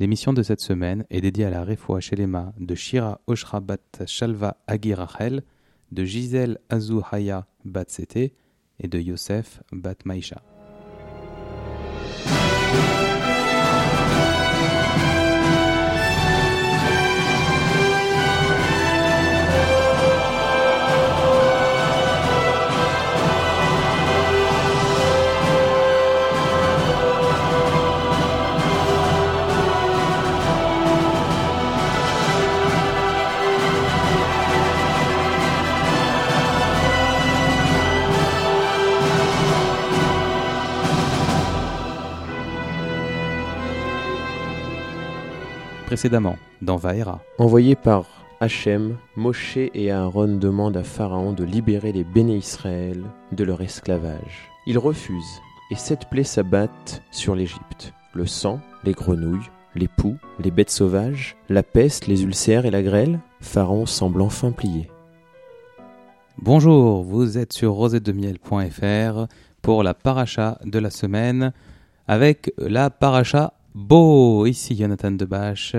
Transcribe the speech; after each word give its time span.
L'émission 0.00 0.32
de 0.32 0.44
cette 0.44 0.60
semaine 0.60 1.04
est 1.10 1.20
dédiée 1.20 1.46
à 1.46 1.50
la 1.50 1.64
Refoua 1.64 1.98
Shelema 1.98 2.52
de 2.60 2.76
Shira 2.76 3.20
Oshra 3.26 3.58
Bat 3.58 4.06
Shalva 4.06 4.56
Agirachel, 4.68 5.42
de 5.90 6.04
Gisèle 6.04 6.58
Azuhaya 6.68 7.48
Bat 7.64 7.86
Sete 7.88 8.32
et 8.78 8.86
de 8.86 9.00
Yosef 9.00 9.60
Bat 9.72 9.96
Maïcha. 10.04 10.40
Précédemment, 45.98 46.36
dans 46.62 46.76
Vaera, 46.76 47.24
Envoyés 47.38 47.74
par 47.74 48.04
Hachem, 48.38 48.98
Moshe 49.16 49.56
et 49.56 49.90
Aaron 49.90 50.36
demandent 50.36 50.76
à 50.76 50.84
Pharaon 50.84 51.32
de 51.32 51.42
libérer 51.42 51.90
les 51.90 52.04
béné 52.04 52.36
Israël 52.36 53.02
de 53.32 53.42
leur 53.42 53.62
esclavage. 53.62 54.48
Il 54.68 54.78
refuse, 54.78 55.40
et 55.72 55.74
sept 55.74 56.08
plaies 56.08 56.22
s'abattent 56.22 57.02
sur 57.10 57.34
l'Égypte. 57.34 57.94
Le 58.14 58.26
sang, 58.26 58.60
les 58.84 58.92
grenouilles, 58.92 59.50
les 59.74 59.88
poux, 59.88 60.14
les 60.38 60.52
bêtes 60.52 60.70
sauvages, 60.70 61.36
la 61.48 61.64
peste, 61.64 62.06
les 62.06 62.22
ulcères 62.22 62.64
et 62.64 62.70
la 62.70 62.84
grêle. 62.84 63.18
Pharaon 63.40 63.84
semble 63.84 64.22
enfin 64.22 64.52
plier. 64.52 64.88
Bonjour, 66.40 67.02
vous 67.02 67.38
êtes 67.38 67.52
sur 67.52 67.72
rosetdemiel.fr 67.72 69.26
pour 69.62 69.82
la 69.82 69.94
paracha 69.94 70.58
de 70.64 70.78
la 70.78 70.90
semaine 70.90 71.52
avec 72.06 72.52
la 72.56 72.88
paracha 72.88 73.54
Beau. 73.80 74.44
Ici 74.46 74.76
Jonathan 74.76 75.12
Debache. 75.12 75.76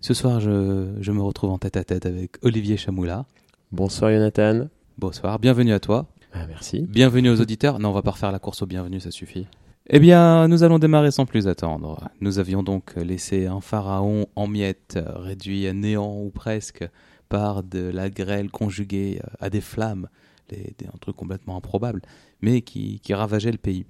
Ce 0.00 0.14
soir, 0.14 0.40
je, 0.40 0.94
je 1.00 1.12
me 1.12 1.20
retrouve 1.20 1.50
en 1.50 1.58
tête 1.58 1.76
à 1.76 1.84
tête 1.84 2.06
avec 2.06 2.42
Olivier 2.42 2.78
Chamoula. 2.78 3.26
Bonsoir 3.72 4.10
Jonathan. 4.10 4.68
Bonsoir, 4.96 5.38
bienvenue 5.38 5.72
à 5.74 5.78
toi. 5.78 6.06
Ah, 6.32 6.46
merci. 6.48 6.86
Bienvenue 6.88 7.28
aux 7.28 7.38
auditeurs. 7.42 7.78
Non, 7.78 7.90
on 7.90 7.92
va 7.92 8.00
pas 8.00 8.12
refaire 8.12 8.32
la 8.32 8.38
course 8.38 8.62
au 8.62 8.66
bienvenue, 8.66 9.00
ça 9.00 9.10
suffit. 9.10 9.46
Eh 9.90 10.00
bien, 10.00 10.48
nous 10.48 10.62
allons 10.62 10.78
démarrer 10.78 11.10
sans 11.10 11.26
plus 11.26 11.46
attendre. 11.46 12.08
Nous 12.22 12.38
avions 12.38 12.62
donc 12.62 12.94
laissé 12.96 13.44
un 13.46 13.60
pharaon 13.60 14.26
en 14.34 14.46
miettes, 14.46 14.98
réduit 15.04 15.66
à 15.68 15.74
néant 15.74 16.16
ou 16.18 16.30
presque 16.30 16.88
par 17.28 17.62
de 17.62 17.80
la 17.90 18.08
grêle 18.08 18.50
conjuguée 18.50 19.20
à 19.40 19.50
des 19.50 19.60
flammes, 19.60 20.08
des, 20.48 20.74
des- 20.78 20.86
un 20.86 20.98
truc 21.02 21.16
complètement 21.16 21.58
improbable, 21.58 22.00
mais 22.40 22.62
qui, 22.62 22.98
qui 23.00 23.12
ravageait 23.12 23.52
le 23.52 23.58
pays. 23.58 23.84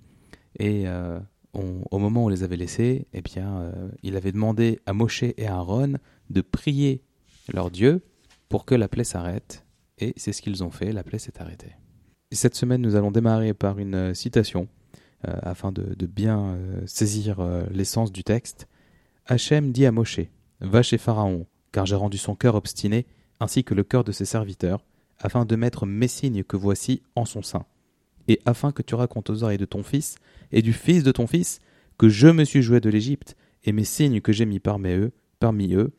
Et 0.58 0.84
euh, 0.86 1.18
au 1.90 1.98
moment 1.98 2.24
où 2.24 2.26
on 2.26 2.28
les 2.28 2.42
avait 2.42 2.56
laissés, 2.56 3.06
eh 3.12 3.22
bien, 3.22 3.58
euh, 3.58 3.88
il 4.02 4.16
avait 4.16 4.32
demandé 4.32 4.80
à 4.86 4.92
Moshe 4.92 5.22
et 5.22 5.46
à 5.46 5.56
Aaron 5.56 5.94
de 6.30 6.40
prier 6.40 7.02
leur 7.52 7.70
Dieu 7.70 8.02
pour 8.48 8.64
que 8.64 8.74
la 8.74 8.88
plaie 8.88 9.04
s'arrête. 9.04 9.64
Et 9.98 10.12
c'est 10.16 10.32
ce 10.32 10.42
qu'ils 10.42 10.62
ont 10.64 10.70
fait, 10.70 10.92
la 10.92 11.02
plaie 11.02 11.18
s'est 11.18 11.40
arrêtée. 11.40 11.72
Cette 12.32 12.54
semaine, 12.54 12.82
nous 12.82 12.96
allons 12.96 13.10
démarrer 13.10 13.54
par 13.54 13.78
une 13.78 13.94
euh, 13.94 14.14
citation 14.14 14.68
euh, 15.26 15.34
afin 15.42 15.72
de, 15.72 16.06
bien 16.06 16.58
saisir 16.86 17.40
l'essence 17.70 18.12
du 18.12 18.24
texte. 18.24 18.68
Hachem 19.26 19.72
dit 19.72 19.86
à 19.86 19.92
Moshe 19.92 20.20
Va 20.60 20.82
chez 20.82 20.98
Pharaon, 20.98 21.46
car 21.72 21.86
j'ai 21.86 21.96
rendu 21.96 22.18
son 22.18 22.34
cœur 22.34 22.54
obstiné, 22.54 23.06
ainsi 23.40 23.64
que 23.64 23.74
le 23.74 23.84
cœur 23.84 24.04
de 24.04 24.12
ses 24.12 24.24
serviteurs, 24.24 24.84
afin 25.18 25.44
de 25.44 25.56
mettre 25.56 25.86
mes 25.86 26.08
signes 26.08 26.44
que 26.44 26.56
voici 26.56 27.02
en 27.14 27.24
son 27.24 27.42
sein, 27.42 27.66
et 28.28 28.40
afin 28.44 28.72
que 28.72 28.82
tu 28.82 28.94
racontes 28.94 29.30
aux 29.30 29.42
oreilles 29.42 29.58
de 29.58 29.64
ton 29.64 29.82
fils 29.82 30.16
et 30.52 30.62
du 30.62 30.72
fils 30.72 31.02
de 31.02 31.12
ton 31.12 31.26
fils 31.26 31.60
que 31.98 32.08
je 32.08 32.28
me 32.28 32.44
suis 32.44 32.62
joué 32.62 32.80
de 32.80 32.90
l'Égypte, 32.90 33.36
et 33.64 33.72
mes 33.72 33.84
signes 33.84 34.20
que 34.20 34.32
j'ai 34.32 34.46
mis 34.46 34.60
parmi 34.60 34.90
eux, 34.90 35.12
parmi 35.40 35.74
eux, 35.74 35.92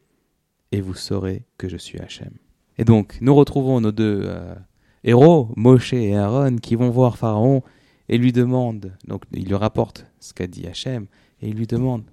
et 0.71 0.81
vous 0.81 0.93
saurez 0.93 1.45
que 1.57 1.67
je 1.67 1.77
suis 1.77 1.99
Hachem. 1.99 2.31
Et 2.77 2.85
donc, 2.85 3.17
nous 3.21 3.35
retrouvons 3.35 3.81
nos 3.81 3.91
deux 3.91 4.21
euh, 4.25 4.55
héros, 5.03 5.51
Moshe 5.55 5.93
et 5.93 6.15
Aaron, 6.15 6.57
qui 6.57 6.75
vont 6.75 6.89
voir 6.89 7.17
Pharaon 7.17 7.63
et 8.09 8.17
lui 8.17 8.31
demandent, 8.31 8.94
donc 9.07 9.23
il 9.33 9.47
lui 9.47 9.55
rapporte 9.55 10.05
ce 10.19 10.33
qu'a 10.33 10.47
dit 10.47 10.65
Hachem, 10.65 11.07
et 11.41 11.49
il 11.49 11.55
lui 11.55 11.67
demande, 11.67 12.03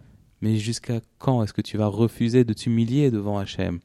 mais 0.41 0.56
jusqu'à 0.56 1.00
quand 1.19 1.42
est-ce 1.42 1.52
que 1.52 1.62
tu 1.62 1.76
vas 1.76 1.86
refuser 1.86 2.44
de 2.44 2.52
t'humilier 2.52 3.10
devant 3.10 3.38
Hachem? 3.38 3.81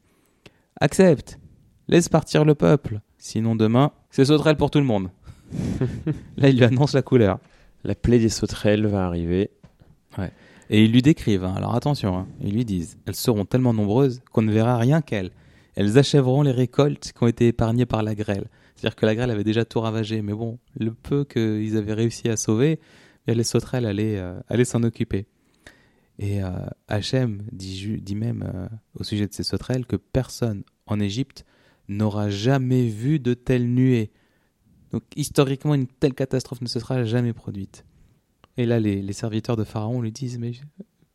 Accepte, 0.80 1.40
laisse 1.88 2.10
partir 2.10 2.46
le 2.46 2.56
peuple, 2.56 3.02
sinon 3.18 3.56
demain, 3.56 3.92
c'est 4.10 4.26
sauterelle 4.26 4.58
pour 4.58 4.72
tout 4.72 4.80
le 4.80 4.86
monde. 4.86 5.12
Là, 6.38 6.50
il 6.50 6.58
lui 6.58 6.64
annonce 6.64 6.94
la 6.94 7.02
couleur. 7.02 7.40
La 7.84 7.96
plaie 7.96 8.20
des 8.20 8.30
sauterelles 8.30 8.86
va 8.88 9.06
arriver. 9.06 9.52
Et 10.70 10.84
ils 10.84 10.92
lui 10.92 11.02
décrivent, 11.02 11.46
hein, 11.46 11.54
alors 11.56 11.76
attention, 11.76 12.18
hein, 12.18 12.28
ils 12.42 12.54
lui 12.54 12.66
disent, 12.66 12.98
elles 13.08 13.16
seront 13.16 13.46
tellement 13.46 13.74
nombreuses 13.74 14.22
qu'on 14.32 14.44
ne 14.44 14.52
verra 14.52 14.78
rien 14.78 15.02
qu'elles. 15.02 15.32
Elles 15.76 15.98
achèveront 15.98 16.42
les 16.44 16.52
récoltes 16.52 17.12
qui 17.12 17.24
ont 17.24 17.28
été 17.28 17.48
épargnées 17.48 17.86
par 17.86 18.04
la 18.04 18.14
grêle. 18.14 18.46
C'est-à-dire 18.76 18.96
que 18.96 19.06
la 19.06 19.16
grêle 19.16 19.32
avait 19.32 19.44
déjà 19.44 19.66
tout 19.66 19.80
ravagé, 19.80 20.22
mais 20.22 20.34
bon, 20.34 20.60
le 20.78 20.94
peu 20.94 21.26
qu'ils 21.26 21.76
avaient 21.76 21.94
réussi 21.94 22.30
à 22.30 22.38
sauver, 22.38 22.80
eh, 23.28 23.34
les 23.34 23.44
sauterelles 23.44 23.86
allaient, 23.86 24.18
euh, 24.18 24.40
allaient 24.48 24.66
s'en 24.66 24.84
occuper. 24.84 25.26
Et 26.20 26.44
euh, 26.44 26.50
Hachem 26.88 27.44
dit 27.52 28.16
même 28.16 28.44
euh, 28.54 28.68
au 28.94 29.04
sujet 29.04 29.26
de 29.26 29.34
ces 29.34 29.44
sauterelles 29.44 29.86
que 29.86 29.96
personne 29.96 30.64
en 30.86 31.00
Égypte 31.00 31.46
n'aura 31.88 32.30
jamais 32.30 32.88
vu 32.88 33.20
de 33.20 33.34
telles 33.34 33.68
nuées. 33.68 34.12
Donc 34.92 35.04
historiquement, 35.16 35.76
une 35.76 35.88
telle 35.88 36.14
catastrophe 36.14 36.62
ne 36.62 36.68
se 36.68 36.80
sera 36.80 37.04
jamais 37.04 37.34
produite. 37.34 37.86
Et 38.58 38.66
là, 38.66 38.80
les, 38.80 39.02
serviteurs 39.14 39.56
de 39.56 39.64
Pharaon 39.64 40.02
lui 40.02 40.12
disent 40.12 40.38
Mais 40.40 40.52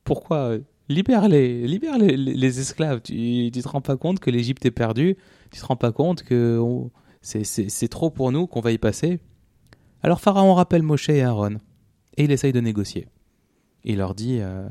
pourquoi 0.05 0.37
euh, 0.51 0.61
libère 0.89 1.29
les, 1.29 1.67
les- 1.99 2.17
les 2.17 2.61
esclaves. 2.61 3.01
Tu, 3.03 3.51
tu 3.53 3.63
te 3.63 3.69
rends 3.69 3.81
pas 3.81 3.97
compte 3.97 4.21
que 4.21 4.31
l'Égypte 4.31 4.65
est 4.65 4.71
perdue? 4.71 5.17
Tu 5.51 5.61
te 5.61 5.67
rends 5.67 5.77
pas 5.77 5.93
compte 5.93 6.23
que 6.23 6.59
c'est- 7.23 7.89
trop 7.89 8.11
pour 8.11 8.33
nous 8.33 8.47
qu'on 8.47 8.61
va 8.61 8.73
y 8.73 8.79
passer? 8.79 9.21
Alors 10.03 10.21
Pharaon 10.21 10.55
rappelle 10.55 10.83
Moshe 10.83 11.09
et 11.09 11.23
Aaron 11.23 11.57
et 12.17 12.25
il 12.25 12.31
essaye 12.31 12.53
de 12.53 12.61
négocier. 12.61 13.09
Il 13.85 13.97
leur 13.99 14.15
dit 14.15 14.39
euh, 14.41 14.69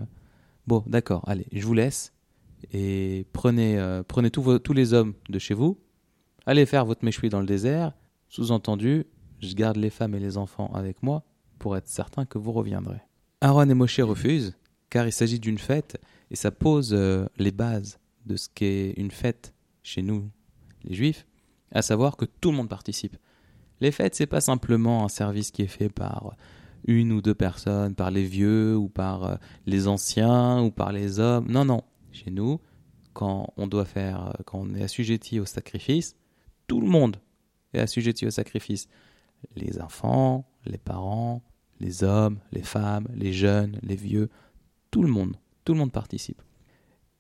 Bon, 0.68 0.84
d'accord, 0.88 1.24
allez, 1.28 1.46
je 1.52 1.66
vous 1.66 1.74
laisse 1.74 2.14
et 2.72 3.26
prenez, 3.34 3.78
euh, 3.78 4.04
prenez 4.08 4.32
tous 4.32 4.74
les 4.74 4.94
hommes 4.94 5.14
de 5.30 5.38
chez 5.40 5.54
vous, 5.54 5.78
allez 6.46 6.66
faire 6.66 6.86
votre 6.86 7.04
méchoui 7.04 7.30
dans 7.30 7.42
le 7.42 7.46
désert. 7.46 7.92
Sous-entendu, 8.34 9.06
je 9.42 9.54
garde 9.54 9.78
les 9.78 9.92
femmes 9.92 10.16
et 10.16 10.20
les 10.20 10.40
enfants 10.40 10.72
avec 10.74 11.04
moi 11.04 11.24
pour 11.60 11.78
être 11.78 11.88
certain 11.88 12.26
que 12.26 12.40
vous 12.40 12.52
reviendrez. 12.52 12.98
Aaron 13.42 13.70
et 13.70 13.76
Moshe 13.76 14.00
refusent, 14.00 14.58
car 14.90 15.06
il 15.06 15.12
s'agit 15.12 15.40
d'une 15.40 15.60
fête, 15.60 16.02
et 16.32 16.36
ça 16.36 16.50
pose 16.50 16.96
euh, 16.96 17.28
les 17.38 17.52
bases 17.52 18.00
de 18.26 18.36
ce 18.36 18.50
qu'est 18.50 18.94
une 18.98 19.12
fête 19.12 19.54
chez 19.84 20.02
nous, 20.02 20.32
les 20.84 20.96
juifs, 20.96 21.28
à 21.72 21.84
savoir 21.84 22.18
que 22.18 22.26
tout 22.26 22.50
le 22.50 22.58
monde 22.58 22.70
participe. 22.70 23.18
Les 23.82 23.92
fêtes, 23.92 24.16
c'est 24.16 24.26
pas 24.26 24.42
simplement 24.42 25.06
un 25.06 25.10
service 25.10 25.52
qui 25.52 25.62
est 25.62 25.68
fait 25.68 25.90
par 25.90 26.36
une 26.88 27.12
ou 27.12 27.22
deux 27.22 27.36
personnes, 27.36 27.94
par 27.94 28.10
les 28.10 28.26
vieux, 28.26 28.76
ou 28.76 28.90
par 28.90 29.26
euh, 29.26 29.36
les 29.68 29.88
anciens, 29.88 30.60
ou 30.60 30.72
par 30.72 30.92
les 30.92 31.20
hommes. 31.20 31.46
Non, 31.52 31.66
non. 31.66 31.84
Chez 32.12 32.32
nous, 32.32 32.60
quand 33.14 33.54
on 33.58 33.68
doit 33.68 33.86
faire, 33.86 34.30
euh, 34.30 34.44
quand 34.44 34.58
on 34.58 34.74
est 34.74 34.82
assujetti 34.82 35.40
au 35.40 35.46
sacrifice, 35.46 36.16
tout 36.66 36.82
le 36.82 36.88
monde 36.88 37.18
est 37.74 37.80
assujetti 37.80 38.26
au 38.26 38.32
sacrifice. 38.32 38.88
Les 39.56 39.82
enfants, 39.82 40.46
les 40.66 40.78
parents, 40.78 41.42
les 41.80 42.04
hommes, 42.04 42.40
les 42.52 42.64
femmes, 42.64 43.08
les 43.14 43.34
jeunes, 43.34 43.78
les 43.84 43.96
vieux, 43.96 44.30
tout 44.92 45.04
le 45.04 45.10
monde, 45.10 45.36
tout 45.66 45.74
le 45.74 45.80
monde 45.80 45.92
participe. 45.92 46.42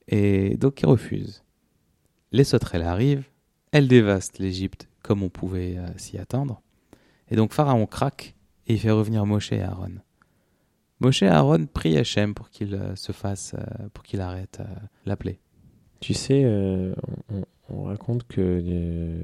Et 0.07 0.57
donc 0.57 0.81
ils 0.81 0.85
refusent. 0.85 1.43
Les 2.31 2.43
sauterelles 2.43 2.83
arrivent, 2.83 3.25
elles 3.71 3.87
dévastent 3.87 4.39
l'Égypte 4.39 4.87
comme 5.01 5.21
on 5.21 5.29
pouvait 5.29 5.77
euh, 5.77 5.87
s'y 5.97 6.17
attendre. 6.17 6.61
Et 7.29 7.35
donc 7.35 7.53
Pharaon 7.53 7.85
craque 7.85 8.35
et 8.67 8.73
il 8.73 8.79
fait 8.79 8.91
revenir 8.91 9.25
Moshe 9.25 9.51
et 9.51 9.61
Aaron. 9.61 9.95
Moshe 10.99 11.23
et 11.23 11.27
Aaron 11.27 11.65
prient 11.65 11.97
Hachem 11.97 12.33
pour 12.33 12.49
qu'il 12.49 12.73
euh, 12.75 12.95
se 12.95 13.11
fasse, 13.11 13.53
euh, 13.55 13.89
pour 13.93 14.03
qu'il 14.03 14.21
arrête 14.21 14.61
la 15.05 15.17
plaie. 15.17 15.39
Tu 15.99 16.13
sais, 16.13 16.43
on, 16.45 17.45
on 17.69 17.83
raconte 17.83 18.27
que 18.27 19.23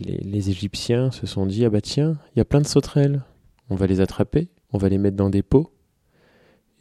les, 0.00 0.50
Égyptiens 0.50 1.10
se 1.10 1.26
sont 1.26 1.46
dit 1.46 1.64
Ah 1.64 1.70
bah 1.70 1.80
tiens, 1.80 2.18
il 2.34 2.38
y 2.38 2.42
a 2.42 2.44
plein 2.44 2.60
de 2.60 2.66
sauterelles. 2.66 3.22
On 3.70 3.74
va 3.74 3.86
les 3.86 4.00
attraper, 4.00 4.48
on 4.72 4.78
va 4.78 4.88
les 4.88 4.98
mettre 4.98 5.16
dans 5.16 5.30
des 5.30 5.42
pots. 5.42 5.72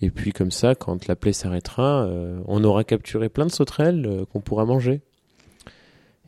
Et 0.02 0.10
puis 0.10 0.34
comme 0.34 0.52
ça, 0.52 0.74
quand 0.74 1.08
la 1.08 1.16
plaie 1.16 1.34
s'arrêtera, 1.34 2.06
euh, 2.06 2.42
on 2.48 2.64
aura 2.64 2.84
capturé 2.84 3.30
plein 3.30 3.46
de 3.46 3.52
sauterelles 3.52 4.06
euh, 4.08 4.26
qu'on 4.26 4.42
pourra 4.42 4.66
manger. 4.66 5.02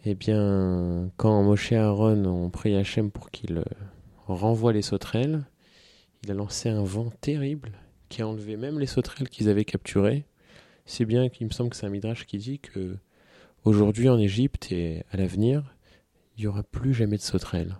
Eh 0.06 0.15
bien, 0.15 1.09
quand 1.18 1.41
Moshe 1.44 1.71
et 1.71 1.77
Aaron 1.77 2.25
ont 2.25 2.50
prié 2.50 2.77
Hachem 2.77 3.09
pour 3.09 3.31
qu'il 3.31 3.57
euh, 3.57 3.63
renvoie 4.27 4.74
les 4.74 4.81
sauterelles, 4.81 5.44
il 6.24 6.31
a 6.31 6.33
lancé 6.36 6.69
un 6.69 6.83
vent 6.83 7.09
terrible 7.21 7.71
qui 8.09 8.21
a 8.21 8.27
enlevé 8.27 8.57
même 8.57 8.79
les 8.79 8.86
sauterelles 8.86 9.29
qu'ils 9.29 9.50
avaient 9.50 9.65
capturées. 9.65 10.25
C'est 10.86 11.06
bien 11.06 11.29
qu'il 11.29 11.47
me 11.47 11.51
semble 11.51 11.69
que 11.69 11.75
c'est 11.75 11.86
un 11.86 11.89
midrash 11.89 12.25
qui 12.25 12.38
dit 12.38 12.59
que 12.59 12.97
aujourd'hui 13.63 14.09
en 14.09 14.19
Égypte 14.19 14.71
et 14.71 15.03
à 15.12 15.18
l'avenir, 15.18 15.73
il 16.38 16.41
n'y 16.41 16.47
aura 16.47 16.63
plus 16.63 16.94
jamais 16.94 17.18
de 17.18 17.21
sauterelles. 17.21 17.77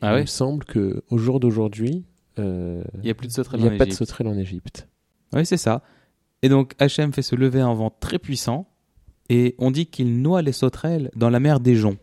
Ah 0.00 0.12
il 0.12 0.14
ouais 0.14 0.20
me 0.22 0.26
semble 0.26 0.64
que 0.64 1.02
au 1.10 1.18
jour 1.18 1.40
d'aujourd'hui, 1.40 2.04
euh, 2.38 2.84
Il 2.94 3.00
n'y 3.00 3.10
a 3.10 3.14
plus 3.14 3.26
de 3.26 3.32
il 3.32 3.34
sauterelles 3.34 3.60
n'y 3.60 3.66
en 3.66 3.70
pas 3.70 3.84
de 3.84 3.90
Égypte. 3.90 3.98
sauterelles 3.98 4.28
en 4.28 4.38
Égypte. 4.38 4.88
Oui, 5.32 5.44
c'est 5.44 5.56
ça. 5.56 5.82
Et 6.42 6.48
donc 6.48 6.74
Hachem 6.78 7.12
fait 7.12 7.22
se 7.22 7.34
lever 7.34 7.60
un 7.60 7.74
vent 7.74 7.90
très 7.90 8.18
puissant 8.18 8.68
et 9.28 9.54
on 9.58 9.70
dit 9.70 9.86
qu'il 9.86 10.22
noie 10.22 10.40
les 10.42 10.52
sauterelles 10.52 11.10
dans 11.16 11.30
la 11.30 11.40
mer 11.40 11.58
des 11.60 11.74
joncs. 11.74 11.98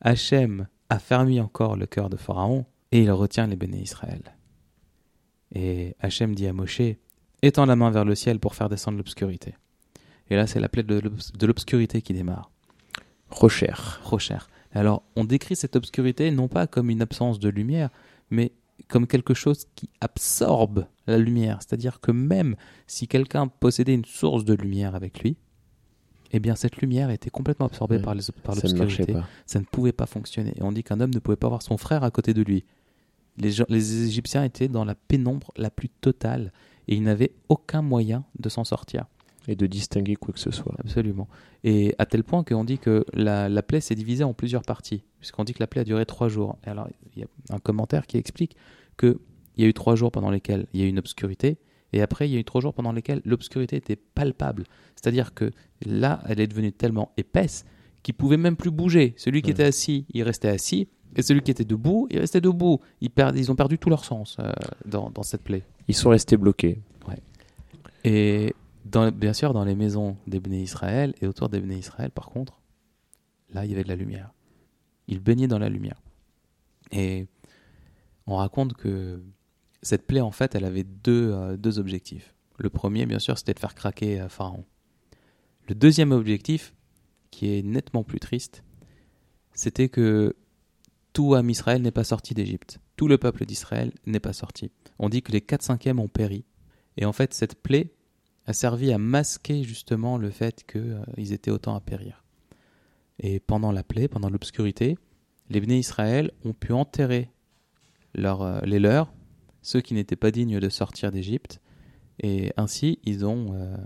Hachem 0.00 0.66
a 0.88 0.98
fermé 0.98 1.40
encore 1.40 1.76
le 1.76 1.86
cœur 1.86 2.08
de 2.08 2.16
Pharaon 2.16 2.64
et 2.92 3.02
il 3.02 3.10
retient 3.12 3.46
les 3.46 3.56
béné 3.56 3.80
Israël. 3.80 4.22
Et 5.54 5.94
Hachem 6.00 6.34
dit 6.34 6.46
à 6.46 6.52
Moshe 6.52 6.80
Étends 7.42 7.66
la 7.66 7.76
main 7.76 7.90
vers 7.90 8.06
le 8.06 8.14
ciel 8.14 8.40
pour 8.40 8.54
faire 8.54 8.70
descendre 8.70 8.96
l'obscurité. 8.96 9.54
Et 10.30 10.36
là, 10.36 10.46
c'est 10.46 10.60
la 10.60 10.70
plaie 10.70 10.82
de 10.82 11.00
de 11.00 11.46
l'obscurité 11.46 12.00
qui 12.00 12.14
démarre. 12.14 12.50
Rocher. 13.28 13.72
Rocher. 14.02 14.38
Alors, 14.74 15.02
on 15.16 15.24
décrit 15.24 15.56
cette 15.56 15.76
obscurité 15.76 16.30
non 16.30 16.48
pas 16.48 16.66
comme 16.66 16.90
une 16.90 17.00
absence 17.02 17.38
de 17.38 17.48
lumière, 17.48 17.90
mais 18.30 18.52
comme 18.88 19.06
quelque 19.06 19.34
chose 19.34 19.66
qui 19.76 19.88
absorbe 20.00 20.86
la 21.06 21.16
lumière. 21.18 21.58
C'est-à-dire 21.60 22.00
que 22.00 22.10
même 22.10 22.56
si 22.86 23.06
quelqu'un 23.06 23.46
possédait 23.46 23.94
une 23.94 24.04
source 24.04 24.44
de 24.44 24.54
lumière 24.54 24.94
avec 24.94 25.20
lui, 25.22 25.36
eh 26.32 26.40
bien 26.40 26.56
cette 26.56 26.78
lumière 26.78 27.10
était 27.10 27.30
complètement 27.30 27.66
absorbée 27.66 27.96
Ouais, 27.98 28.02
par, 28.02 28.16
Ça 28.56 28.66
l'obscurité. 28.66 29.12
pas. 29.12 29.28
Ça 29.46 29.60
ne 29.60 29.64
pouvait 29.64 29.92
pas 29.92 30.06
fonctionner. 30.06 30.52
Et 30.56 30.62
on 30.62 30.72
dit 30.72 30.82
qu'un 30.82 30.98
homme 31.00 31.14
ne 31.14 31.20
pouvait 31.20 31.36
pas 31.36 31.48
voir 31.48 31.62
son 31.62 31.76
frère 31.76 32.02
à 32.02 32.10
côté 32.10 32.34
de 32.34 32.42
lui. 32.42 32.64
Les, 33.36 33.52
gens- 33.52 33.66
les 33.68 34.06
Égyptiens 34.08 34.42
étaient 34.42 34.68
dans 34.68 34.84
la 34.84 34.94
pénombre 34.96 35.52
la 35.56 35.70
plus 35.70 35.88
totale 35.88 36.52
et 36.88 36.96
ils 36.96 37.02
n'avaient 37.02 37.32
aucun 37.48 37.82
moyen 37.82 38.24
de 38.40 38.48
s'en 38.48 38.64
sortir. 38.64 39.06
Et 39.46 39.56
de 39.56 39.66
distinguer 39.66 40.16
quoi 40.16 40.32
que 40.32 40.40
ce 40.40 40.50
soit. 40.50 40.74
Absolument. 40.78 41.28
Et 41.64 41.94
à 41.98 42.06
tel 42.06 42.24
point 42.24 42.44
qu'on 42.44 42.64
dit 42.64 42.78
que 42.78 43.04
la, 43.12 43.48
la 43.48 43.62
plaie 43.62 43.80
s'est 43.80 43.94
divisée 43.94 44.24
en 44.24 44.32
plusieurs 44.32 44.62
parties, 44.62 45.02
puisqu'on 45.20 45.44
dit 45.44 45.52
que 45.52 45.60
la 45.60 45.66
plaie 45.66 45.82
a 45.82 45.84
duré 45.84 46.06
trois 46.06 46.28
jours. 46.28 46.56
Et 46.66 46.70
alors, 46.70 46.88
il 47.14 47.20
y 47.20 47.24
a 47.24 47.26
un 47.50 47.58
commentaire 47.58 48.06
qui 48.06 48.16
explique 48.16 48.56
qu'il 48.98 49.16
y 49.58 49.64
a 49.64 49.66
eu 49.66 49.74
trois 49.74 49.96
jours 49.96 50.10
pendant 50.12 50.30
lesquels 50.30 50.66
il 50.72 50.80
y 50.80 50.82
a 50.82 50.86
eu 50.86 50.88
une 50.88 50.98
obscurité, 50.98 51.58
et 51.92 52.00
après, 52.02 52.28
il 52.28 52.32
y 52.32 52.36
a 52.36 52.40
eu 52.40 52.44
trois 52.44 52.60
jours 52.60 52.74
pendant 52.74 52.90
lesquels 52.90 53.20
l'obscurité 53.24 53.76
était 53.76 53.96
palpable. 53.96 54.64
C'est-à-dire 54.96 55.32
que 55.34 55.50
là, 55.84 56.20
elle 56.26 56.40
est 56.40 56.46
devenue 56.48 56.72
tellement 56.72 57.12
épaisse 57.16 57.64
qu'il 58.02 58.14
pouvait 58.14 58.36
même 58.36 58.56
plus 58.56 58.70
bouger. 58.70 59.14
Celui 59.16 59.42
qui 59.42 59.48
Ouais. 59.48 59.52
était 59.52 59.64
assis, 59.64 60.06
il 60.12 60.22
restait 60.24 60.48
assis, 60.48 60.88
et 61.16 61.22
celui 61.22 61.42
qui 61.42 61.50
était 61.52 61.64
debout, 61.64 62.08
il 62.10 62.18
restait 62.18 62.40
debout. 62.40 62.80
Ils, 63.00 63.50
ont 63.50 63.54
perdu 63.54 63.78
tout 63.78 63.90
leur 63.90 64.04
sens 64.04 64.38
euh, 64.40 64.50
dans, 64.86 65.10
dans 65.10 65.22
cette 65.22 65.42
plaie. 65.42 65.62
Ils 65.86 65.94
sont 65.94 66.10
restés 66.10 66.36
bloqués. 66.36 66.80
Et 68.06 68.52
dans, 68.84 69.10
bien 69.10 69.32
sûr, 69.32 69.52
dans 69.52 69.64
les 69.64 69.74
maisons 69.74 70.16
des 70.26 70.40
Béné 70.40 70.62
Israël 70.62 71.14
et 71.20 71.26
autour 71.26 71.48
des 71.48 71.60
Béné 71.60 71.76
Israël, 71.76 72.10
par 72.10 72.30
contre, 72.30 72.60
là, 73.50 73.64
il 73.64 73.70
y 73.70 73.74
avait 73.74 73.84
de 73.84 73.88
la 73.88 73.96
lumière. 73.96 74.32
Ils 75.08 75.20
baignaient 75.20 75.48
dans 75.48 75.58
la 75.58 75.68
lumière. 75.68 76.02
Et 76.92 77.26
on 78.26 78.36
raconte 78.36 78.74
que 78.74 79.22
cette 79.82 80.06
plaie, 80.06 80.20
en 80.20 80.30
fait, 80.30 80.54
elle 80.54 80.64
avait 80.64 80.84
deux, 80.84 81.32
euh, 81.32 81.56
deux 81.56 81.78
objectifs. 81.78 82.34
Le 82.58 82.70
premier, 82.70 83.06
bien 83.06 83.18
sûr, 83.18 83.38
c'était 83.38 83.54
de 83.54 83.58
faire 83.58 83.74
craquer 83.74 84.20
euh, 84.20 84.28
Pharaon. 84.28 84.64
Le 85.68 85.74
deuxième 85.74 86.12
objectif, 86.12 86.74
qui 87.30 87.56
est 87.56 87.62
nettement 87.62 88.04
plus 88.04 88.20
triste, 88.20 88.62
c'était 89.54 89.88
que 89.88 90.36
tout 91.12 91.34
âme 91.34 91.50
Israël 91.50 91.80
n'est 91.80 91.90
pas 91.90 92.04
sorti 92.04 92.34
d'Égypte. 92.34 92.80
Tout 92.96 93.08
le 93.08 93.18
peuple 93.18 93.46
d'Israël 93.46 93.92
n'est 94.06 94.20
pas 94.20 94.32
sorti. 94.32 94.70
On 94.98 95.08
dit 95.08 95.22
que 95.22 95.32
les 95.32 95.40
4 95.40 95.62
cinquièmes 95.62 96.00
ont 96.00 96.08
péri. 96.08 96.44
Et 96.96 97.04
en 97.04 97.12
fait, 97.12 97.34
cette 97.34 97.60
plaie 97.60 97.92
a 98.46 98.52
servi 98.52 98.92
à 98.92 98.98
masquer 98.98 99.62
justement 99.62 100.18
le 100.18 100.30
fait 100.30 100.64
qu'ils 100.66 101.32
étaient 101.32 101.50
autant 101.50 101.74
à 101.74 101.80
périr. 101.80 102.24
Et 103.20 103.40
pendant 103.40 103.72
la 103.72 103.82
plaie, 103.82 104.08
pendant 104.08 104.28
l'obscurité, 104.28 104.98
les 105.50 105.60
Béné 105.60 105.78
Israël 105.78 106.32
ont 106.44 106.52
pu 106.52 106.72
enterrer 106.72 107.30
euh, 108.18 108.60
les 108.64 108.78
leurs, 108.78 109.12
ceux 109.62 109.80
qui 109.80 109.94
n'étaient 109.94 110.16
pas 110.16 110.30
dignes 110.30 110.60
de 110.60 110.68
sortir 110.68 111.10
d'Égypte, 111.12 111.60
et 112.22 112.52
ainsi 112.56 112.98
ils 113.04 113.24
ont, 113.24 113.54
euh, 113.54 113.76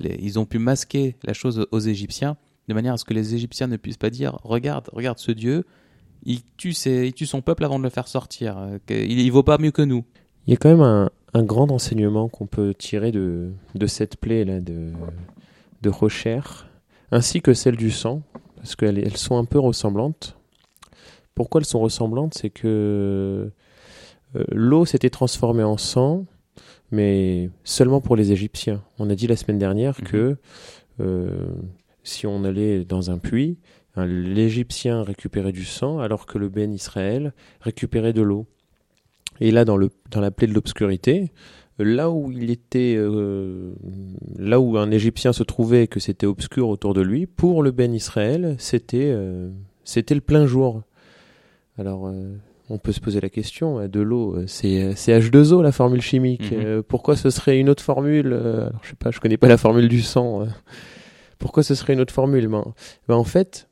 ils 0.00 0.38
ont 0.38 0.46
pu 0.46 0.58
masquer 0.58 1.16
la 1.24 1.32
chose 1.32 1.66
aux 1.70 1.80
Égyptiens, 1.80 2.36
de 2.68 2.74
manière 2.74 2.94
à 2.94 2.96
ce 2.96 3.04
que 3.04 3.14
les 3.14 3.34
Égyptiens 3.34 3.66
ne 3.66 3.76
puissent 3.76 3.96
pas 3.98 4.10
dire 4.10 4.38
Regarde, 4.42 4.88
regarde 4.92 5.18
ce 5.18 5.32
Dieu, 5.32 5.64
il 6.24 6.42
tue, 6.56 6.72
ses- 6.72 7.12
tue 7.12 7.26
son 7.26 7.42
peuple 7.42 7.64
avant 7.64 7.78
de 7.78 7.84
le 7.84 7.90
faire 7.90 8.08
sortir, 8.08 8.56
euh, 8.58 8.78
il, 8.88 9.18
il 9.18 9.30
vaut 9.32 9.42
pas 9.42 9.58
mieux 9.58 9.70
que 9.72 9.82
nous. 9.82 10.04
Il 10.46 10.50
y 10.50 10.54
a 10.54 10.56
quand 10.56 10.68
même 10.68 10.82
un, 10.82 11.10
un 11.32 11.42
grand 11.42 11.70
enseignement 11.70 12.28
qu'on 12.28 12.46
peut 12.46 12.74
tirer 12.74 13.12
de, 13.12 13.50
de 13.74 13.86
cette 13.86 14.16
plaie 14.18 14.44
là 14.44 14.60
de, 14.60 14.92
de 15.82 15.90
Rocher, 15.90 16.40
ainsi 17.10 17.40
que 17.40 17.54
celle 17.54 17.76
du 17.76 17.90
sang, 17.90 18.22
parce 18.56 18.76
qu'elles 18.76 18.98
elles 18.98 19.16
sont 19.16 19.36
un 19.38 19.44
peu 19.44 19.58
ressemblantes. 19.58 20.36
Pourquoi 21.34 21.60
elles 21.60 21.66
sont 21.66 21.80
ressemblantes? 21.80 22.34
C'est 22.34 22.50
que 22.50 23.50
euh, 24.36 24.44
l'eau 24.52 24.84
s'était 24.84 25.10
transformée 25.10 25.64
en 25.64 25.76
sang, 25.78 26.26
mais 26.90 27.50
seulement 27.64 28.00
pour 28.00 28.14
les 28.14 28.30
Égyptiens. 28.32 28.82
On 28.98 29.10
a 29.10 29.14
dit 29.14 29.26
la 29.26 29.36
semaine 29.36 29.58
dernière 29.58 29.96
Mhm. 30.00 30.06
que 30.06 30.36
euh, 31.00 31.46
si 32.02 32.26
on 32.26 32.44
allait 32.44 32.84
dans 32.84 33.10
un 33.10 33.18
puits, 33.18 33.58
hein, 33.96 34.06
l'Égyptien 34.06 35.02
récupérait 35.02 35.52
du 35.52 35.64
sang, 35.64 35.98
alors 36.00 36.26
que 36.26 36.38
le 36.38 36.48
Ben 36.48 36.72
Israël 36.72 37.32
récupérait 37.60 38.12
de 38.12 38.22
l'eau. 38.22 38.46
Et 39.40 39.50
là, 39.50 39.64
dans, 39.64 39.76
le, 39.76 39.90
dans 40.10 40.20
la 40.20 40.30
plaie 40.30 40.46
de 40.46 40.54
l'obscurité, 40.54 41.30
là 41.78 42.10
où 42.10 42.30
il 42.30 42.50
était, 42.50 42.94
euh, 42.96 43.72
là 44.38 44.60
où 44.60 44.76
un 44.78 44.90
Égyptien 44.90 45.32
se 45.32 45.42
trouvait 45.42 45.84
et 45.84 45.88
que 45.88 46.00
c'était 46.00 46.26
obscur 46.26 46.68
autour 46.68 46.94
de 46.94 47.00
lui, 47.00 47.26
pour 47.26 47.62
le 47.62 47.70
Ben 47.70 47.92
Israël, 47.94 48.54
c'était, 48.58 49.10
euh, 49.10 49.50
c'était 49.84 50.14
le 50.14 50.20
plein 50.20 50.46
jour. 50.46 50.82
Alors, 51.78 52.06
euh, 52.06 52.36
on 52.70 52.78
peut 52.78 52.92
se 52.92 53.00
poser 53.00 53.20
la 53.20 53.28
question, 53.28 53.88
de 53.88 54.00
l'eau, 54.00 54.36
c'est, 54.46 54.94
c'est 54.94 55.18
H2O 55.18 55.62
la 55.62 55.72
formule 55.72 56.00
chimique. 56.00 56.52
Mhm. 56.52 56.82
Pourquoi 56.84 57.16
ce 57.16 57.28
serait 57.30 57.58
une 57.58 57.68
autre 57.68 57.82
formule 57.82 58.32
Alors, 58.32 58.80
je 58.82 58.90
sais 58.90 58.96
pas, 58.96 59.10
je 59.10 59.20
connais 59.20 59.36
pas 59.36 59.48
la 59.48 59.58
formule 59.58 59.88
du 59.88 60.00
sang. 60.00 60.46
pourquoi 61.38 61.62
ce 61.62 61.74
serait 61.74 61.92
une 61.92 62.00
autre 62.00 62.14
formule 62.14 62.46
ben, 62.48 62.64
ben, 63.08 63.16
en 63.16 63.24
fait, 63.24 63.68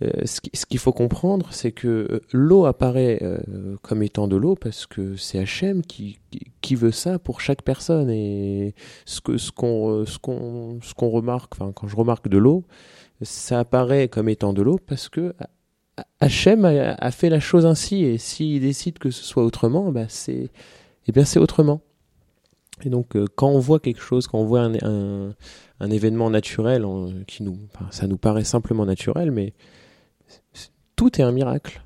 ce 0.00 0.40
qui- 0.42 0.50
ce 0.54 0.66
qu'il 0.66 0.78
faut 0.78 0.92
comprendre, 0.92 1.48
c'est 1.52 1.72
que 1.72 1.88
euh, 1.88 2.20
l'eau 2.32 2.66
apparaît 2.66 3.18
euh, 3.22 3.76
comme 3.82 4.02
étant 4.02 4.28
de 4.28 4.36
l'eau 4.36 4.54
parce 4.54 4.86
que 4.86 5.16
c'est 5.16 5.38
Hachem 5.38 5.82
qui, 5.82 6.18
qui, 6.60 6.74
veut 6.74 6.90
ça 6.92 7.18
pour 7.18 7.40
chaque 7.40 7.62
personne. 7.62 8.10
Et 8.10 8.74
ce 9.06 9.20
qu'on 9.50 9.90
euh, 9.90 10.04
ce 10.06 10.18
qu'on 10.18 10.78
ce 10.82 10.92
qu'on 10.94 11.08
remarque, 11.08 11.54
enfin 11.54 11.72
quand 11.72 11.88
je 11.88 11.96
remarque 11.96 12.28
de 12.28 12.36
l'eau, 12.38 12.64
ça 13.22 13.60
apparaît 13.60 14.08
comme 14.08 14.28
étant 14.28 14.52
de 14.52 14.60
l'eau 14.62 14.78
parce 14.86 15.08
que 15.08 15.34
Hachem 16.20 16.64
a, 16.66 16.92
a 16.94 17.10
fait 17.10 17.30
la 17.30 17.40
chose 17.40 17.64
ainsi. 17.66 18.04
Et 18.04 18.18
s'il 18.18 18.60
décide 18.60 18.98
que 18.98 19.10
ce 19.10 19.24
soit 19.24 19.44
autrement, 19.44 19.92
bah 19.92 20.06
c'est 20.08 20.50
eh 21.06 21.12
bien 21.12 21.24
c'est 21.24 21.38
autrement. 21.40 21.80
Et 22.84 22.90
donc 22.90 23.16
euh, 23.16 23.24
quand 23.34 23.48
on 23.48 23.58
voit 23.58 23.80
quelque 23.80 24.02
chose, 24.02 24.26
quand 24.26 24.38
on 24.38 24.44
voit 24.44 24.60
un, 24.62 25.34
un, 25.80 25.90
événement 25.90 26.28
naturel 26.28 26.84
qui 27.26 27.42
nous, 27.42 27.58
ça 27.90 28.06
nous 28.06 28.18
paraît 28.18 28.44
simplement 28.44 28.84
naturel, 28.84 29.30
mais 29.30 29.54
tout 30.96 31.20
est 31.20 31.24
un 31.24 31.32
miracle. 31.32 31.82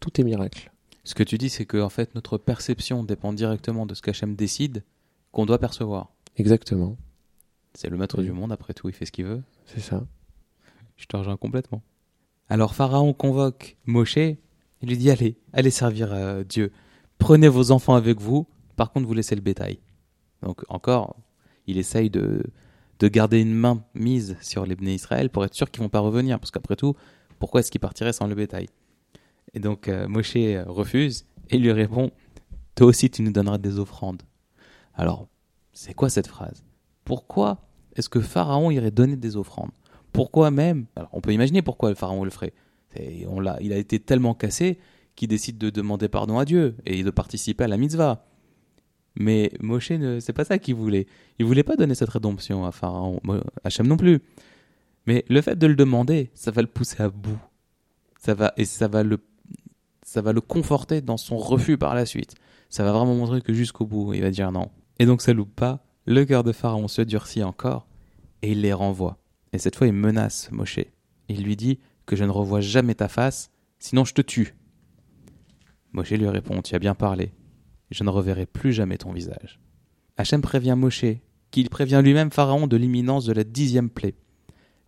Tout 0.00 0.20
est 0.20 0.24
miracle. 0.24 0.70
Ce 1.04 1.14
que 1.14 1.22
tu 1.22 1.38
dis, 1.38 1.48
c'est 1.48 1.66
que 1.66 1.80
en 1.80 1.88
fait, 1.88 2.14
notre 2.14 2.38
perception 2.38 3.02
dépend 3.04 3.32
directement 3.32 3.86
de 3.86 3.94
ce 3.94 4.02
qu'Hachem 4.02 4.34
décide 4.36 4.84
qu'on 5.32 5.46
doit 5.46 5.58
percevoir. 5.58 6.12
Exactement. 6.36 6.96
C'est 7.74 7.88
le 7.88 7.96
maître 7.96 8.18
Oui. 8.18 8.24
du 8.24 8.32
monde, 8.32 8.52
après 8.52 8.74
tout, 8.74 8.88
il 8.88 8.94
fait 8.94 9.06
ce 9.06 9.12
qu'il 9.12 9.24
veut. 9.24 9.42
C'est 9.66 9.80
ça. 9.80 10.04
Je 10.96 11.06
te 11.06 11.16
rejoins 11.16 11.36
complètement. 11.36 11.82
Alors 12.48 12.74
Pharaon 12.74 13.12
convoque 13.14 13.76
Moshe 13.86 14.18
et 14.18 14.38
lui 14.82 14.96
dit 14.98 15.10
Allez, 15.10 15.36
allez 15.52 15.70
servir 15.70 16.12
euh, 16.12 16.44
Dieu. 16.44 16.70
Prenez 17.18 17.48
vos 17.48 17.70
enfants 17.70 17.94
avec 17.94 18.20
vous, 18.20 18.46
par 18.76 18.92
contre, 18.92 19.06
vous 19.06 19.14
laissez 19.14 19.34
le 19.34 19.40
bétail. 19.40 19.78
Donc, 20.42 20.62
encore, 20.68 21.16
il 21.66 21.78
essaye 21.78 22.10
de, 22.10 22.42
de 22.98 23.08
garder 23.08 23.40
une 23.40 23.54
main 23.54 23.84
mise 23.94 24.36
sur 24.40 24.66
les 24.66 24.74
Bnei 24.76 24.94
Israël 24.94 25.30
pour 25.30 25.44
être 25.44 25.54
sûr 25.54 25.70
qu'ils 25.70 25.82
vont 25.82 25.88
pas 25.88 26.00
revenir, 26.00 26.38
parce 26.40 26.50
qu'après 26.50 26.76
tout, 26.76 26.94
pourquoi 27.42 27.58
est-ce 27.58 27.72
qu'ils 27.72 27.80
partiraient 27.80 28.12
sans 28.12 28.28
le 28.28 28.36
bétail? 28.36 28.68
Et 29.52 29.58
donc, 29.58 29.88
euh, 29.88 30.06
Moshe 30.06 30.36
euh, 30.36 30.62
refuse 30.68 31.26
et 31.50 31.58
lui 31.58 31.72
répond 31.72 32.12
Toi 32.76 32.86
aussi, 32.86 33.10
tu 33.10 33.20
nous 33.22 33.32
donneras 33.32 33.58
des 33.58 33.80
offrandes. 33.80 34.22
Alors, 34.94 35.26
c'est 35.72 35.92
quoi 35.92 36.08
cette 36.08 36.28
phrase? 36.28 36.62
Pourquoi 37.04 37.58
est-ce 37.96 38.08
que 38.08 38.20
Pharaon 38.20 38.70
irait 38.70 38.92
donner 38.92 39.16
des 39.16 39.36
offrandes? 39.36 39.72
Pourquoi 40.12 40.52
même? 40.52 40.86
Alors, 40.94 41.10
on 41.12 41.20
peut 41.20 41.32
imaginer 41.32 41.62
pourquoi 41.62 41.88
le 41.88 41.96
Pharaon 41.96 42.22
le 42.22 42.30
ferait. 42.30 42.52
On 43.26 43.42
il 43.60 43.72
a 43.72 43.76
été 43.76 43.98
tellement 43.98 44.34
cassé 44.34 44.78
qu'il 45.16 45.26
décide 45.26 45.58
de 45.58 45.68
demander 45.68 46.08
pardon 46.08 46.38
à 46.38 46.44
Dieu 46.44 46.76
et 46.86 47.02
de 47.02 47.10
participer 47.10 47.64
à 47.64 47.68
la 47.68 47.76
mitzvah. 47.76 48.24
Mais 49.16 49.50
Moshe, 49.58 49.90
c'est 50.20 50.32
pas 50.32 50.44
ça 50.44 50.58
qu'il 50.58 50.76
voulait. 50.76 51.08
Il 51.40 51.46
voulait 51.46 51.64
pas 51.64 51.74
donner 51.74 51.96
cette 51.96 52.10
rédemption 52.10 52.64
à 52.64 52.70
Pharaon, 52.70 53.18
Mo- 53.24 53.42
Hachem 53.64 53.88
non 53.88 53.96
plus. 53.96 54.20
Mais 55.06 55.24
le 55.28 55.40
fait 55.40 55.56
de 55.56 55.66
le 55.66 55.74
demander, 55.74 56.30
ça 56.34 56.50
va 56.50 56.62
le 56.62 56.68
pousser 56.68 57.02
à 57.02 57.08
bout. 57.08 57.38
Ça 58.18 58.34
va 58.34 58.52
et 58.56 58.64
ça 58.64 58.88
va 58.88 59.02
le, 59.02 59.18
ça 60.02 60.22
va 60.22 60.32
le 60.32 60.40
conforter 60.40 61.00
dans 61.00 61.16
son 61.16 61.36
refus 61.36 61.76
par 61.76 61.94
la 61.94 62.06
suite. 62.06 62.34
Ça 62.68 62.84
va 62.84 62.92
vraiment 62.92 63.14
montrer 63.14 63.42
que 63.42 63.52
jusqu'au 63.52 63.86
bout, 63.86 64.14
il 64.14 64.22
va 64.22 64.30
dire 64.30 64.52
non. 64.52 64.70
Et 64.98 65.06
donc 65.06 65.22
ça 65.22 65.32
loupe 65.32 65.54
pas. 65.54 65.84
Le 66.06 66.24
cœur 66.24 66.44
de 66.44 66.52
Pharaon 66.52 66.88
se 66.88 67.02
durcit 67.02 67.42
encore 67.42 67.86
et 68.42 68.52
il 68.52 68.60
les 68.60 68.72
renvoie. 68.72 69.18
Et 69.52 69.58
cette 69.58 69.76
fois, 69.76 69.86
il 69.86 69.92
menace 69.92 70.50
Moshe. 70.50 70.80
Il 71.28 71.42
lui 71.44 71.56
dit 71.56 71.78
que 72.06 72.16
je 72.16 72.24
ne 72.24 72.30
revois 72.30 72.60
jamais 72.60 72.94
ta 72.94 73.08
face, 73.08 73.50
sinon 73.78 74.04
je 74.04 74.14
te 74.14 74.22
tue. 74.22 74.54
Moshe 75.92 76.10
lui 76.10 76.28
répond 76.28 76.62
Tu 76.62 76.74
as 76.74 76.78
bien 76.78 76.94
parlé, 76.94 77.32
je 77.90 78.04
ne 78.04 78.10
reverrai 78.10 78.46
plus 78.46 78.72
jamais 78.72 78.98
ton 78.98 79.12
visage. 79.12 79.60
Hachem 80.16 80.40
prévient 80.40 80.74
Moshe, 80.76 81.04
qu'il 81.50 81.68
prévient 81.68 82.00
lui-même 82.02 82.30
Pharaon 82.30 82.66
de 82.66 82.76
l'imminence 82.76 83.24
de 83.24 83.32
la 83.32 83.44
dixième 83.44 83.90
plaie, 83.90 84.14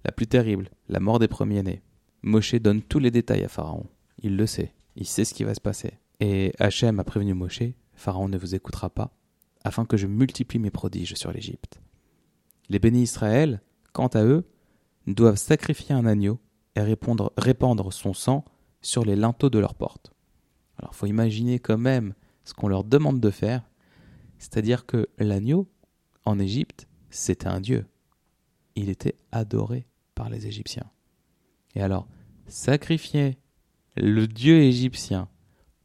la 0.05 0.13
plus 0.13 0.27
terrible, 0.27 0.71
la 0.89 1.01
mort 1.01 1.19
des 1.19 1.29
premiers-nés. 1.29 1.83
Moshe 2.23 2.55
donne 2.55 2.83
tous 2.83 2.99
les 2.99 3.11
détails 3.11 3.45
à 3.45 3.49
Pharaon. 3.49 3.87
Il 4.23 4.37
le 4.37 4.47
sait, 4.47 4.75
il 4.97 5.07
sait 5.07 5.25
ce 5.25 5.35
qui 5.35 5.45
va 5.45 5.55
se 5.55 5.61
passer. 5.61 5.99
Et 6.21 6.53
Hachem 6.59 7.01
a 7.01 7.05
prévenu 7.05 7.35
Moshe 7.35 7.63
Pharaon 7.95 8.29
ne 8.29 8.39
vous 8.39 8.55
écoutera 8.55 8.91
pas, 8.91 9.17
afin 9.63 9.85
que 9.85 9.97
je 9.97 10.07
multiplie 10.07 10.59
mes 10.59 10.71
prodiges 10.71 11.15
sur 11.15 11.33
l'Égypte. 11.33 11.81
Les 12.69 12.79
bénis 12.79 13.03
Israël, 13.03 13.63
quant 13.93 14.09
à 14.09 14.25
eux, 14.25 14.45
doivent 15.07 15.37
sacrifier 15.37 15.95
un 15.95 16.07
agneau 16.07 16.41
et 16.77 16.81
répandre 16.81 17.93
son 17.93 18.15
sang 18.15 18.45
sur 18.81 19.05
les 19.05 19.17
linteaux 19.17 19.51
de 19.51 19.59
leurs 19.59 19.75
portes. 19.75 20.13
Alors, 20.79 20.95
faut 20.95 21.07
imaginer 21.07 21.59
quand 21.59 21.79
même 21.79 22.15
ce 22.45 22.53
qu'on 22.53 22.69
leur 22.69 22.85
demande 22.85 23.21
de 23.21 23.31
faire, 23.31 23.63
c'est-à-dire 24.39 24.87
que 24.87 25.09
l'agneau, 25.19 25.69
en 26.25 26.39
Égypte, 26.39 26.89
c'était 27.11 27.47
un 27.47 27.61
dieu. 27.61 27.87
Il 28.75 28.89
était 28.89 29.17
adoré 29.31 29.87
par 30.15 30.31
les 30.31 30.47
Égyptiens. 30.47 30.91
Et 31.75 31.83
alors, 31.83 32.07
sacrifier 32.47 33.39
le 33.97 34.27
dieu 34.27 34.63
égyptien 34.63 35.29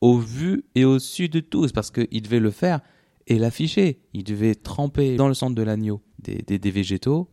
au 0.01 0.17
vu 0.17 0.65
et 0.75 0.85
au 0.85 0.99
su 0.99 1.29
de 1.29 1.39
tous, 1.39 1.71
parce 1.71 1.91
qu'il 1.91 2.21
devait 2.21 2.39
le 2.39 2.51
faire 2.51 2.81
et 3.27 3.37
l'afficher. 3.37 3.99
Il 4.13 4.23
devait 4.23 4.55
tremper 4.55 5.15
dans 5.15 5.27
le 5.27 5.33
centre 5.33 5.55
de 5.55 5.61
l'agneau 5.61 6.01
des, 6.19 6.41
des, 6.41 6.71
végétaux. 6.71 7.29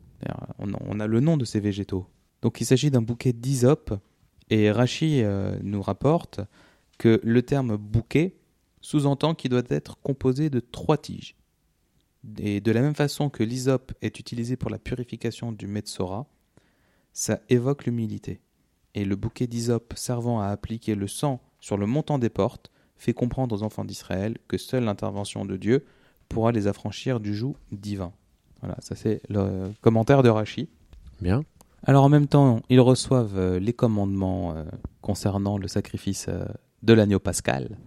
On, 0.58 1.00
a 1.00 1.06
le 1.06 1.20
nom 1.20 1.36
de 1.36 1.44
ces 1.44 1.60
végétaux. 1.60 2.06
Donc 2.42 2.60
il 2.60 2.64
s'agit 2.64 2.90
d'un 2.90 3.02
bouquet 3.02 3.32
d'hysope, 3.32 3.94
et 4.50 4.70
Rachi 4.70 5.22
euh, 5.22 5.58
nous 5.62 5.82
rapporte 5.82 6.40
que 6.98 7.20
le 7.22 7.42
terme 7.42 7.76
bouquet 7.76 8.36
sous-entend 8.80 9.34
qu'il 9.34 9.50
doit 9.50 9.62
être 9.68 9.98
composé 10.00 10.50
de 10.50 10.60
trois 10.60 10.96
tiges. 10.96 11.36
Et 12.38 12.60
de 12.60 12.72
la 12.72 12.80
même 12.80 12.94
façon 12.94 13.30
que 13.30 13.42
l'hysope 13.42 13.92
est 14.02 14.18
utilisé 14.18 14.56
pour 14.56 14.70
la 14.70 14.78
purification 14.78 15.52
du 15.52 15.66
Metsora, 15.66 16.26
ça 17.16 17.40
évoque 17.48 17.86
l'humilité. 17.86 18.40
Et 18.94 19.06
le 19.06 19.16
bouquet 19.16 19.46
d'hysope 19.46 19.94
servant 19.96 20.38
à 20.38 20.48
appliquer 20.48 20.94
le 20.94 21.08
sang 21.08 21.40
sur 21.60 21.78
le 21.78 21.86
montant 21.86 22.18
des 22.18 22.28
portes 22.28 22.70
fait 22.98 23.14
comprendre 23.14 23.56
aux 23.56 23.62
enfants 23.62 23.86
d'Israël 23.86 24.36
que 24.48 24.58
seule 24.58 24.84
l'intervention 24.84 25.46
de 25.46 25.56
Dieu 25.56 25.86
pourra 26.28 26.52
les 26.52 26.66
affranchir 26.66 27.18
du 27.18 27.34
joug 27.34 27.56
divin. 27.72 28.12
Voilà, 28.60 28.76
ça 28.80 28.94
c'est 28.94 29.22
le 29.30 29.72
commentaire 29.80 30.22
de 30.22 30.28
Rachi. 30.28 30.68
Bien. 31.22 31.42
Alors 31.84 32.04
en 32.04 32.10
même 32.10 32.26
temps, 32.26 32.60
ils 32.68 32.80
reçoivent 32.80 33.38
euh, 33.38 33.58
les 33.58 33.72
commandements 33.72 34.54
euh, 34.54 34.64
concernant 35.00 35.56
le 35.56 35.68
sacrifice 35.68 36.26
euh, 36.28 36.44
de 36.82 36.92
l'agneau 36.92 37.18
pascal, 37.18 37.78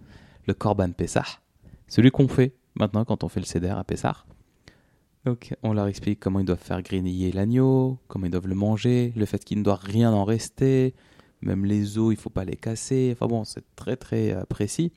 le 0.46 0.54
Korban 0.54 0.90
Pessah, 0.90 1.38
celui 1.86 2.10
qu'on 2.10 2.26
fait 2.26 2.56
maintenant 2.74 3.04
quand 3.04 3.22
on 3.22 3.28
fait 3.28 3.40
le 3.40 3.46
Seder 3.46 3.68
à 3.68 3.84
Pessah. 3.84 4.24
Donc 5.24 5.54
on 5.62 5.72
leur 5.72 5.86
explique 5.86 6.18
comment 6.20 6.40
ils 6.40 6.46
doivent 6.46 6.62
faire 6.62 6.82
griller 6.82 7.32
l'agneau, 7.32 7.98
comment 8.08 8.26
ils 8.26 8.30
doivent 8.30 8.48
le 8.48 8.54
manger, 8.54 9.12
le 9.16 9.26
fait 9.26 9.44
qu'il 9.44 9.58
ne 9.58 9.62
doit 9.62 9.76
rien 9.76 10.12
en 10.12 10.24
rester, 10.24 10.94
même 11.42 11.64
les 11.64 11.98
os, 11.98 12.12
il 12.12 12.16
faut 12.16 12.30
pas 12.30 12.44
les 12.44 12.56
casser. 12.56 13.10
Enfin 13.12 13.26
bon, 13.26 13.44
c'est 13.44 13.64
très 13.76 13.96
très 13.96 14.32
euh, 14.32 14.44
précis. 14.44 14.92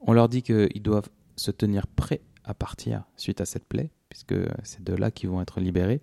On 0.00 0.12
leur 0.12 0.28
dit 0.28 0.42
qu'ils 0.42 0.82
doivent 0.82 1.08
se 1.36 1.50
tenir 1.50 1.86
prêts 1.86 2.22
à 2.44 2.54
partir 2.54 3.04
suite 3.16 3.40
à 3.40 3.44
cette 3.44 3.66
plaie, 3.66 3.90
puisque 4.08 4.34
c'est 4.62 4.82
de 4.82 4.94
là 4.94 5.10
qu'ils 5.10 5.28
vont 5.28 5.40
être 5.40 5.60
libérés. 5.60 6.00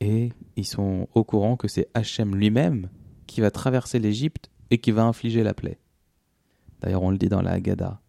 Et 0.00 0.32
ils 0.56 0.66
sont 0.66 1.08
au 1.14 1.24
courant 1.24 1.56
que 1.56 1.68
c'est 1.68 1.88
Hachem 1.94 2.36
lui-même 2.36 2.88
qui 3.26 3.40
va 3.40 3.50
traverser 3.50 3.98
l'Égypte 3.98 4.50
et 4.70 4.78
qui 4.78 4.90
va 4.92 5.04
infliger 5.04 5.42
la 5.42 5.54
plaie. 5.54 5.78
D'ailleurs, 6.80 7.02
on 7.02 7.10
le 7.10 7.18
dit 7.18 7.28
dans 7.28 7.42
la 7.42 7.52
Haggadah. 7.52 8.00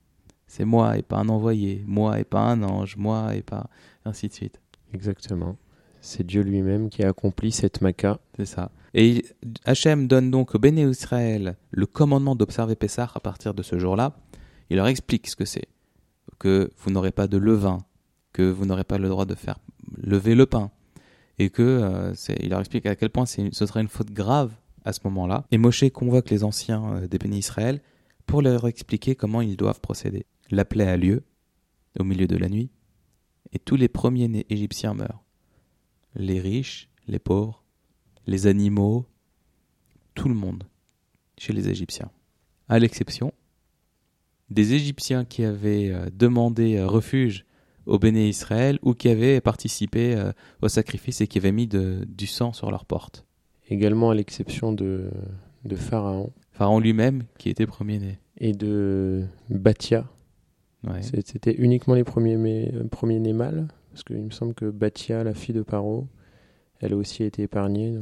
C'est 0.50 0.66
moi 0.66 0.98
et 0.98 1.04
pas 1.04 1.18
un 1.18 1.30
envoyé, 1.30 1.84
moi 1.86 2.20
et 2.20 2.24
pas 2.24 2.42
un 2.42 2.64
ange, 2.64 2.98
moi 2.98 3.36
et 3.36 3.44
pas 3.44 3.70
ainsi 4.04 4.28
de 4.28 4.34
suite. 4.34 4.60
Exactement. 4.94 5.58
C'est 6.02 6.26
Dieu 6.26 6.42
lui-même 6.42 6.90
qui 6.90 7.04
a 7.04 7.10
accompli 7.10 7.52
cette 7.52 7.82
Maca. 7.82 8.20
C'est 8.36 8.48
ça. 8.48 8.72
Et 8.96 9.24
Hachem 9.66 10.08
donne 10.08 10.32
donc 10.32 10.56
au 10.56 10.60
Béné 10.60 10.90
Israël 10.90 11.56
le 11.70 11.86
commandement 11.86 12.36
d'observer 12.36 12.76
Pessah 12.76 13.12
à 13.14 13.20
partir 13.20 13.54
de 13.54 13.62
ce 13.62 13.78
jour-là. 13.78 14.18
Il 14.72 14.78
leur 14.78 14.88
explique 14.88 15.28
ce 15.28 15.36
que 15.36 15.46
c'est. 15.46 15.68
Que 16.40 16.72
vous 16.78 16.90
n'aurez 16.90 17.12
pas 17.12 17.28
de 17.28 17.38
levain, 17.38 17.78
que 18.34 18.50
vous 18.50 18.66
n'aurez 18.66 18.84
pas 18.84 18.98
le 18.98 19.08
droit 19.08 19.26
de 19.26 19.36
faire 19.36 19.60
lever 20.02 20.34
le 20.34 20.48
pain. 20.48 20.72
Et 21.38 21.52
que 21.52 21.62
euh, 21.62 22.14
il 22.40 22.50
leur 22.50 22.60
explique 22.60 22.88
à 22.88 22.96
quel 22.96 23.12
point 23.12 23.28
ce 23.28 23.52
serait 23.52 23.82
une 23.82 23.88
faute 23.88 24.12
grave 24.12 24.52
à 24.84 24.94
ce 24.94 25.02
moment-là. 25.04 25.46
Et 25.52 25.60
Moshe 25.60 25.84
convoque 25.94 26.32
les 26.32 26.44
anciens 26.44 26.96
euh, 26.96 27.08
des 27.08 27.20
Béné 27.20 27.38
Israël 27.38 27.82
pour 28.30 28.44
leur 28.44 28.68
expliquer 28.68 29.16
comment 29.16 29.42
ils 29.42 29.58
doivent 29.58 29.82
procéder. 29.82 30.28
La 30.52 30.64
plaie 30.64 30.88
a 30.88 30.98
lieu 30.98 31.24
au 32.00 32.04
milieu 32.04 32.28
de 32.28 32.38
la 32.38 32.48
nuit 32.48 32.70
et 33.52 33.58
tous 33.58 33.76
les 33.76 33.88
premiers-nés 33.88 34.46
égyptiens 34.52 34.94
meurent. 34.94 35.24
Les 36.14 36.40
riches, 36.40 36.90
les 37.08 37.18
pauvres, 37.18 37.64
les 38.28 38.46
animaux, 38.46 39.08
tout 40.14 40.30
le 40.30 40.36
monde 40.36 40.64
chez 41.40 41.54
les 41.54 41.70
Égyptiens. 41.70 42.12
À 42.68 42.78
l'exception 42.78 43.34
des 44.52 44.74
Égyptiens 44.74 45.26
qui 45.26 45.44
avaient 45.44 45.90
euh, 45.90 46.10
demandé 46.14 46.78
euh, 46.78 46.86
refuge 46.86 47.46
au 47.88 47.98
Béné 47.98 48.30
Israël 48.30 48.78
ou 48.84 48.94
qui 48.94 49.10
avaient 49.10 49.42
participé 49.42 50.14
euh, 50.14 50.34
au 50.62 50.68
sacrifice 50.68 51.22
et 51.22 51.28
qui 51.28 51.40
avaient 51.40 51.52
mis 51.52 51.68
du 51.68 52.28
sang 52.28 52.54
sur 52.54 52.70
leurs 52.70 52.86
portes. 52.86 53.26
Également 53.70 54.12
à 54.12 54.16
l'exception 54.16 54.72
de, 54.72 55.10
de 55.66 55.76
Pharaon. 55.76 56.32
Pharaon 56.60 56.82
lui-même 56.82 57.24
qui 57.38 57.50
était 57.50 57.66
premier-né. 57.66 58.20
Et 58.38 58.52
de 58.52 59.24
Bathia. 59.50 60.06
C'était 61.24 61.56
uniquement 61.56 61.94
les 61.94 62.04
premiers-nés 62.04 62.74
premiers 62.92 63.32
mâles 63.32 63.70
Parce 63.92 64.04
qu'il 64.04 64.18
me 64.18 64.30
semble 64.30 64.54
que 64.54 64.70
Bathia, 64.70 65.24
la 65.24 65.34
fille 65.34 65.56
de 65.56 65.62
Paro, 65.62 66.08
elle 66.82 66.92
a 66.92 66.98
aussi 66.98 67.24
été 67.24 67.44
épargnée. 67.44 67.98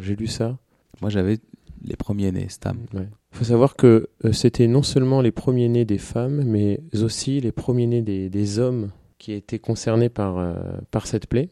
J'ai 0.00 0.16
lu 0.16 0.26
ça. 0.26 0.56
Moi, 1.02 1.10
j'avais 1.10 1.36
les 1.84 1.96
premiers-nés, 1.96 2.48
Stam. 2.48 2.78
Il 2.94 3.08
faut 3.30 3.44
savoir 3.44 3.76
que 3.76 4.08
euh, 4.24 4.32
c'était 4.32 4.68
non 4.68 4.82
seulement 4.82 5.20
les 5.20 5.30
premiers-nés 5.30 5.84
des 5.84 5.98
femmes, 5.98 6.42
mais 6.44 6.80
aussi 6.94 7.42
les 7.42 7.52
premiers-nés 7.52 8.00
des, 8.00 8.30
des, 8.30 8.58
hommes 8.58 8.90
qui 9.18 9.32
étaient 9.32 9.58
concernés 9.58 10.08
par, 10.08 10.38
euh, 10.38 10.54
par 10.90 11.06
cette 11.06 11.26
plaie. 11.26 11.50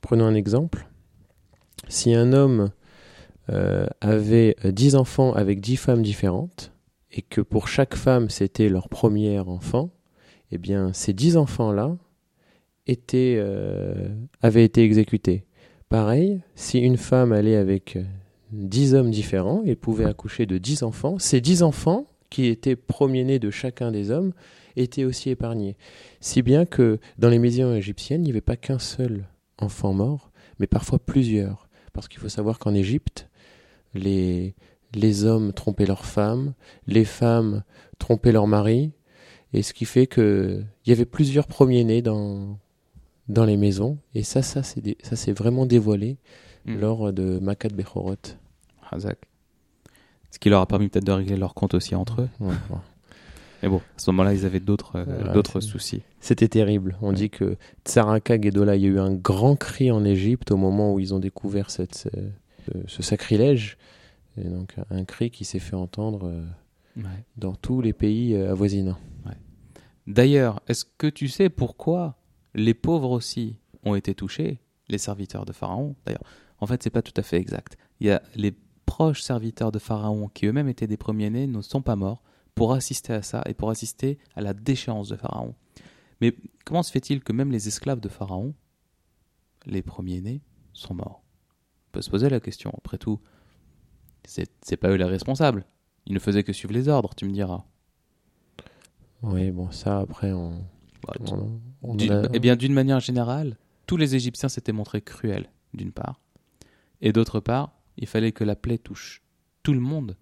Prenons 0.00 0.24
un 0.24 0.34
exemple. 0.34 0.88
Si 1.86 2.12
un 2.12 2.32
homme 2.32 2.70
euh, 3.50 3.86
avait 4.00 4.56
dix 4.64 4.94
enfants 4.94 5.32
avec 5.32 5.60
dix 5.60 5.76
femmes 5.76 6.02
différentes, 6.02 6.72
et 7.10 7.22
que 7.22 7.40
pour 7.40 7.68
chaque 7.68 7.94
femme 7.94 8.30
c'était 8.30 8.68
leur 8.68 8.88
premier 8.88 9.38
enfant, 9.38 9.90
eh 10.50 10.58
bien 10.58 10.92
ces 10.92 11.12
dix 11.12 11.36
enfants-là 11.36 11.96
étaient, 12.86 13.40
avaient 14.40 14.64
été 14.64 14.82
exécutés. 14.82 15.44
Pareil, 15.92 16.40
si 16.54 16.78
une 16.78 16.96
femme 16.96 17.32
allait 17.32 17.56
avec 17.56 17.96
euh, 17.96 18.02
dix 18.50 18.94
hommes 18.94 19.10
différents 19.10 19.62
et 19.66 19.76
pouvait 19.76 20.06
accoucher 20.06 20.46
de 20.46 20.56
dix 20.56 20.82
enfants, 20.82 21.18
ces 21.18 21.42
dix 21.42 21.62
enfants, 21.62 22.06
qui 22.30 22.46
étaient 22.46 22.76
premiers-nés 22.76 23.38
de 23.38 23.50
chacun 23.50 23.92
des 23.92 24.10
hommes, 24.10 24.32
étaient 24.74 25.04
aussi 25.04 25.28
épargnés. 25.28 25.76
Si 26.20 26.40
bien 26.40 26.64
que 26.64 26.98
dans 27.18 27.28
les 27.28 27.38
maisons 27.38 27.74
égyptiennes, 27.74 28.22
il 28.22 28.24
n'y 28.24 28.30
avait 28.30 28.40
pas 28.40 28.56
qu'un 28.56 28.78
seul 28.78 29.26
enfant 29.58 29.92
mort, 29.92 30.32
mais 30.58 30.66
parfois 30.66 30.98
plusieurs. 30.98 31.68
Parce 31.92 32.08
qu'il 32.08 32.20
faut 32.20 32.30
savoir 32.30 32.58
qu'en 32.58 32.72
Égypte, 32.72 33.28
les, 33.94 34.54
les 34.94 35.24
hommes 35.24 35.52
trompaient 35.52 35.86
leurs 35.86 36.04
femmes, 36.04 36.54
les 36.86 37.04
femmes 37.04 37.62
trompaient 37.98 38.32
leurs 38.32 38.46
maris, 38.46 38.92
et 39.52 39.62
ce 39.62 39.72
qui 39.72 39.84
fait 39.84 40.06
qu'il 40.06 40.66
y 40.86 40.92
avait 40.92 41.04
plusieurs 41.04 41.46
premiers-nés 41.46 42.02
dans, 42.02 42.58
dans 43.28 43.44
les 43.44 43.56
maisons. 43.56 43.98
Et 44.14 44.22
ça, 44.22 44.42
ça 44.42 44.62
c'est 44.62 44.96
ça 45.02 45.16
s'est 45.16 45.32
vraiment 45.32 45.66
dévoilé 45.66 46.18
hmm. 46.64 46.78
lors 46.78 47.12
de 47.12 47.38
Makat 47.38 47.68
Bechorot. 47.68 48.16
Hazak. 48.90 49.18
Ce 50.30 50.38
qui 50.38 50.48
leur 50.48 50.62
a 50.62 50.66
permis 50.66 50.88
peut-être 50.88 51.04
de 51.04 51.12
régler 51.12 51.36
leur 51.36 51.54
compte 51.54 51.74
aussi 51.74 51.94
entre 51.94 52.22
eux. 52.22 52.28
Mais 53.62 53.68
bon, 53.68 53.76
à 53.76 53.98
ce 53.98 54.10
moment-là, 54.10 54.34
ils 54.34 54.44
avaient 54.44 54.58
d'autres 54.58 54.96
euh, 54.96 55.32
d'autres 55.32 55.60
soucis. 55.60 56.02
C'était 56.18 56.48
terrible. 56.48 56.96
On 57.00 57.12
dit 57.12 57.30
que 57.30 57.56
Tsaraka 57.84 58.40
Gedola, 58.40 58.74
il 58.74 58.82
y 58.82 58.86
a 58.86 58.88
eu 58.88 58.98
un 58.98 59.12
grand 59.12 59.54
cri 59.54 59.92
en 59.92 60.04
Égypte 60.04 60.50
au 60.50 60.56
moment 60.56 60.92
où 60.92 60.98
ils 60.98 61.14
ont 61.14 61.20
découvert 61.20 61.70
cette, 61.70 62.10
ce, 62.86 63.02
sacrilège. 63.02 63.78
Et 64.36 64.44
donc 64.44 64.74
un 64.90 65.04
cri 65.04 65.30
qui 65.30 65.44
s'est 65.44 65.58
fait 65.58 65.76
entendre 65.76 66.26
euh, 66.26 67.02
dans 67.36 67.54
tous 67.54 67.80
les 67.80 67.92
pays 67.92 68.34
euh, 68.34 68.50
avoisinants. 68.50 68.98
D'ailleurs, 70.08 70.60
est-ce 70.66 70.84
que 70.84 71.06
tu 71.06 71.28
sais 71.28 71.48
pourquoi 71.48 72.16
les 72.54 72.74
pauvres 72.74 73.10
aussi 73.10 73.56
ont 73.84 73.94
été 73.94 74.16
touchés, 74.16 74.58
les 74.88 74.98
serviteurs 74.98 75.44
de 75.44 75.52
Pharaon? 75.52 75.94
D'ailleurs, 76.04 76.24
en 76.58 76.66
fait, 76.66 76.82
c'est 76.82 76.90
pas 76.90 77.02
tout 77.02 77.14
à 77.16 77.22
fait 77.22 77.36
exact. 77.36 77.76
Il 78.00 78.08
y 78.08 78.10
a 78.10 78.20
les 78.34 78.52
proches 78.84 79.22
serviteurs 79.22 79.70
de 79.70 79.78
Pharaon 79.78 80.28
qui 80.28 80.46
eux-mêmes 80.46 80.68
étaient 80.68 80.88
des 80.88 80.96
premiers-nés 80.96 81.46
ne 81.46 81.62
sont 81.62 81.82
pas 81.82 81.94
morts 81.94 82.22
pour 82.54 82.72
assister 82.72 83.12
à 83.12 83.22
ça 83.22 83.42
et 83.46 83.54
pour 83.54 83.70
assister 83.70 84.18
à 84.34 84.40
la 84.40 84.54
déchéance 84.54 85.08
de 85.08 85.16
Pharaon. 85.16 85.54
Mais 86.20 86.36
comment 86.64 86.82
se 86.82 86.90
fait-il 86.90 87.22
que 87.22 87.32
même 87.32 87.50
les 87.50 87.68
esclaves 87.68 88.00
de 88.00 88.08
Pharaon 88.08 88.54
les 89.66 89.82
premiers-nés 89.82 90.42
sont 90.72 90.94
morts? 90.94 91.22
On 91.92 91.98
peut 91.98 92.02
se 92.02 92.08
poser 92.08 92.30
la 92.30 92.40
question. 92.40 92.72
Après 92.78 92.96
tout, 92.96 93.20
c'est 94.24 94.76
pas 94.78 94.88
eux 94.88 94.94
les 94.94 95.04
responsables. 95.04 95.66
Ils 96.06 96.14
ne 96.14 96.18
faisaient 96.18 96.42
que 96.42 96.54
suivre 96.54 96.72
les 96.72 96.88
ordres, 96.88 97.14
tu 97.14 97.26
me 97.26 97.32
diras. 97.32 97.64
Oui, 99.22 99.50
bon, 99.50 99.70
ça, 99.70 100.00
après, 100.00 100.32
on. 100.32 100.64
Bah, 101.06 101.14
on- 101.30 101.60
on 101.82 101.94
D'une- 101.94 102.10
a- 102.12 102.22
Eh 102.32 102.38
bien, 102.38 102.56
d'une 102.56 102.72
manière 102.72 103.00
générale, 103.00 103.58
tous 103.86 103.98
les 103.98 104.14
Égyptiens 104.14 104.48
s'étaient 104.48 104.72
montrés 104.72 105.02
cruels, 105.02 105.50
d'une 105.74 105.92
part. 105.92 106.20
Et 107.02 107.12
d'autre 107.12 107.40
part, 107.40 107.72
il 107.98 108.06
fallait 108.06 108.32
que 108.32 108.44
la 108.44 108.56
plaie 108.56 108.78
touche 108.78 109.22
tout 109.62 109.74
le 109.74 109.80
monde. 109.80 110.16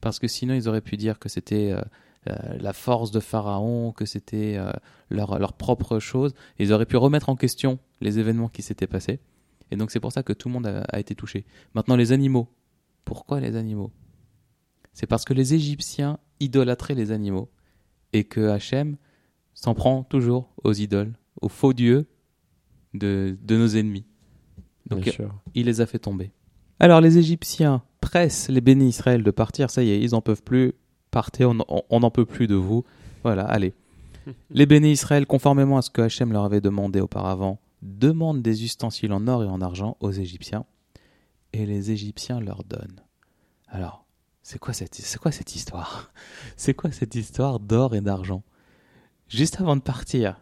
Parce 0.00 0.18
que 0.18 0.26
sinon, 0.26 0.54
ils 0.54 0.68
auraient 0.68 0.80
pu 0.80 0.96
dire 0.96 1.20
que 1.20 1.28
c'était 1.28 1.70
euh, 1.70 1.80
euh, 2.28 2.34
la 2.58 2.72
force 2.72 3.12
de 3.12 3.20
Pharaon, 3.20 3.92
que 3.92 4.06
c'était 4.06 4.56
euh, 4.56 4.72
leur, 5.08 5.38
leur 5.38 5.52
propre 5.52 6.00
chose. 6.00 6.34
Ils 6.58 6.72
auraient 6.72 6.86
pu 6.86 6.96
remettre 6.96 7.28
en 7.28 7.36
question 7.36 7.78
les 8.00 8.18
événements 8.18 8.48
qui 8.48 8.62
s'étaient 8.62 8.88
passés. 8.88 9.20
Et 9.72 9.76
donc, 9.76 9.90
c'est 9.90 10.00
pour 10.00 10.12
ça 10.12 10.22
que 10.22 10.32
tout 10.32 10.48
le 10.48 10.54
monde 10.54 10.66
a, 10.66 10.82
a 10.82 11.00
été 11.00 11.14
touché. 11.14 11.44
Maintenant, 11.74 11.96
les 11.96 12.12
animaux. 12.12 12.46
Pourquoi 13.04 13.40
les 13.40 13.56
animaux? 13.56 13.90
C'est 14.92 15.06
parce 15.06 15.24
que 15.24 15.32
les 15.34 15.54
Égyptiens 15.54 16.18
idolâtraient 16.40 16.94
les 16.94 17.10
animaux. 17.10 17.48
Et 18.12 18.24
que 18.24 18.48
Hachem 18.48 18.96
s'en 19.54 19.74
prend 19.74 20.02
toujours 20.04 20.54
aux 20.62 20.74
idoles, 20.74 21.14
aux 21.40 21.48
faux 21.48 21.72
dieux 21.72 22.06
de, 22.92 23.36
de 23.42 23.56
nos 23.56 23.68
ennemis. 23.68 24.04
Donc 24.88 25.00
Bien 25.00 25.12
sûr. 25.12 25.34
il 25.54 25.66
les 25.66 25.80
a 25.80 25.86
fait 25.86 25.98
tomber. 25.98 26.32
Alors 26.78 27.00
les 27.00 27.16
Égyptiens 27.16 27.82
pressent 28.02 28.50
les 28.50 28.60
bénis 28.60 28.88
Israël 28.88 29.22
de 29.22 29.30
partir, 29.30 29.70
ça 29.70 29.82
y 29.82 29.90
est, 29.90 30.00
ils 30.00 30.14
en 30.14 30.20
peuvent 30.20 30.42
plus, 30.42 30.74
partez, 31.10 31.46
on 31.46 31.54
n'en 32.00 32.10
peut 32.10 32.26
plus 32.26 32.46
de 32.46 32.54
vous. 32.54 32.84
Voilà, 33.22 33.44
allez. 33.44 33.72
Les 34.50 34.66
bénis 34.66 34.92
Israël, 34.92 35.26
conformément 35.26 35.78
à 35.78 35.82
ce 35.82 35.90
que 35.90 36.02
Hachem 36.02 36.32
leur 36.32 36.44
avait 36.44 36.60
demandé 36.60 37.00
auparavant, 37.00 37.60
demandent 37.82 38.42
des 38.42 38.64
ustensiles 38.64 39.12
en 39.12 39.26
or 39.26 39.44
et 39.44 39.48
en 39.48 39.60
argent 39.60 39.96
aux 40.00 40.12
Égyptiens, 40.12 40.64
et 41.52 41.66
les 41.66 41.90
Égyptiens 41.90 42.40
leur 42.40 42.64
donnent. 42.64 43.02
Alors, 43.68 44.06
c'est 44.42 44.58
quoi 44.58 44.72
cette, 44.72 44.94
c'est 44.94 45.18
quoi 45.18 45.32
cette 45.32 45.54
histoire? 45.54 46.12
C'est 46.56 46.74
quoi 46.74 46.90
cette 46.90 47.14
histoire 47.14 47.60
d'or 47.60 47.94
et 47.94 48.00
d'argent? 48.00 48.42
Juste 49.28 49.60
avant 49.60 49.76
de 49.76 49.80
partir, 49.80 50.40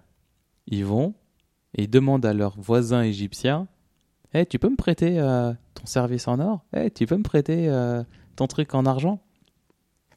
ils 0.66 0.85
vont 0.85 1.14
et 1.75 1.85
ils 1.85 1.90
demandent 1.90 2.26
à 2.26 2.35
leurs 2.35 2.59
voisins 2.59 3.02
égyptiens 3.02 3.68
Eh, 4.35 4.47
tu 4.47 4.59
peux 4.59 4.68
me 4.68 4.76
prêter 4.76 5.18
euh, 5.20 5.52
ton 5.75 5.87
service 5.87 6.28
en 6.28 6.40
or? 6.40 6.64
Eh, 6.75 6.90
tu 6.90 7.06
peux 7.06 7.16
me 7.16 7.23
prêter 7.23 7.68
euh, 7.68 8.02
ton 8.37 8.47
truc 8.47 8.75
en 8.75 8.87
argent? 8.87 9.20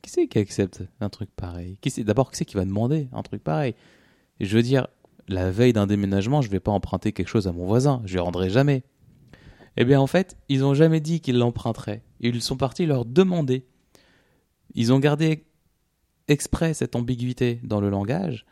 Qui 0.02 0.10
c'est 0.10 0.28
qui 0.28 0.40
accepte 0.40 0.84
un 1.00 1.10
truc 1.10 1.30
pareil? 1.36 1.78
Qui 1.82 1.90
c'est 1.90 2.04
D'abord, 2.04 2.32
qui 2.32 2.38
c'est 2.38 2.46
qui 2.46 2.56
va 2.56 2.66
demander 2.66 3.10
un 3.14 3.22
truc 3.22 3.44
pareil? 3.44 3.76
Je 4.40 4.56
veux 4.56 4.64
dire, 4.64 4.88
la 5.28 5.52
veille 5.52 5.74
d'un 5.74 5.88
déménagement, 5.88 6.42
je 6.42 6.50
vais 6.50 6.60
pas 6.60 6.72
emprunter 6.72 7.14
quelque 7.14 7.28
chose 7.28 7.48
à 7.48 7.52
mon 7.52 7.66
voisin, 7.66 8.02
je 8.06 8.14
lui 8.14 8.20
rendrai 8.20 8.50
jamais. 8.50 8.84
Eh 9.78 9.86
bien, 9.86 10.00
en 10.00 10.08
fait, 10.08 10.38
ils 10.50 10.60
n'ont 10.60 10.74
jamais 10.76 11.00
dit 11.00 11.20
qu'ils 11.20 11.38
l'emprunteraient. 11.38 12.04
Ils 12.20 12.42
sont 12.42 12.58
partis 12.58 12.86
leur 12.86 13.06
demander. 13.06 13.66
Ils 14.76 14.94
ont 14.94 15.00
gardé 15.00 15.46
exprès 16.28 16.74
cette 16.74 16.96
ambiguïté 16.96 17.60
dans 17.64 17.82
le 17.82 17.90
langage, 17.90 18.46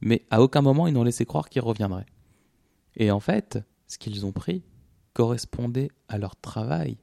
mais 0.00 0.26
à 0.30 0.42
aucun 0.42 0.62
moment 0.62 0.86
ils 0.86 0.94
n'ont 0.94 1.04
laissé 1.04 1.24
croire 1.24 1.48
qu'ils 1.48 1.62
reviendraient. 1.62 2.06
Et 2.96 3.10
en 3.10 3.20
fait, 3.20 3.58
ce 3.86 3.98
qu'ils 3.98 4.26
ont 4.26 4.32
pris 4.32 4.64
correspondait 5.14 5.90
à 6.08 6.18
leur 6.18 6.36
travail 6.36 6.96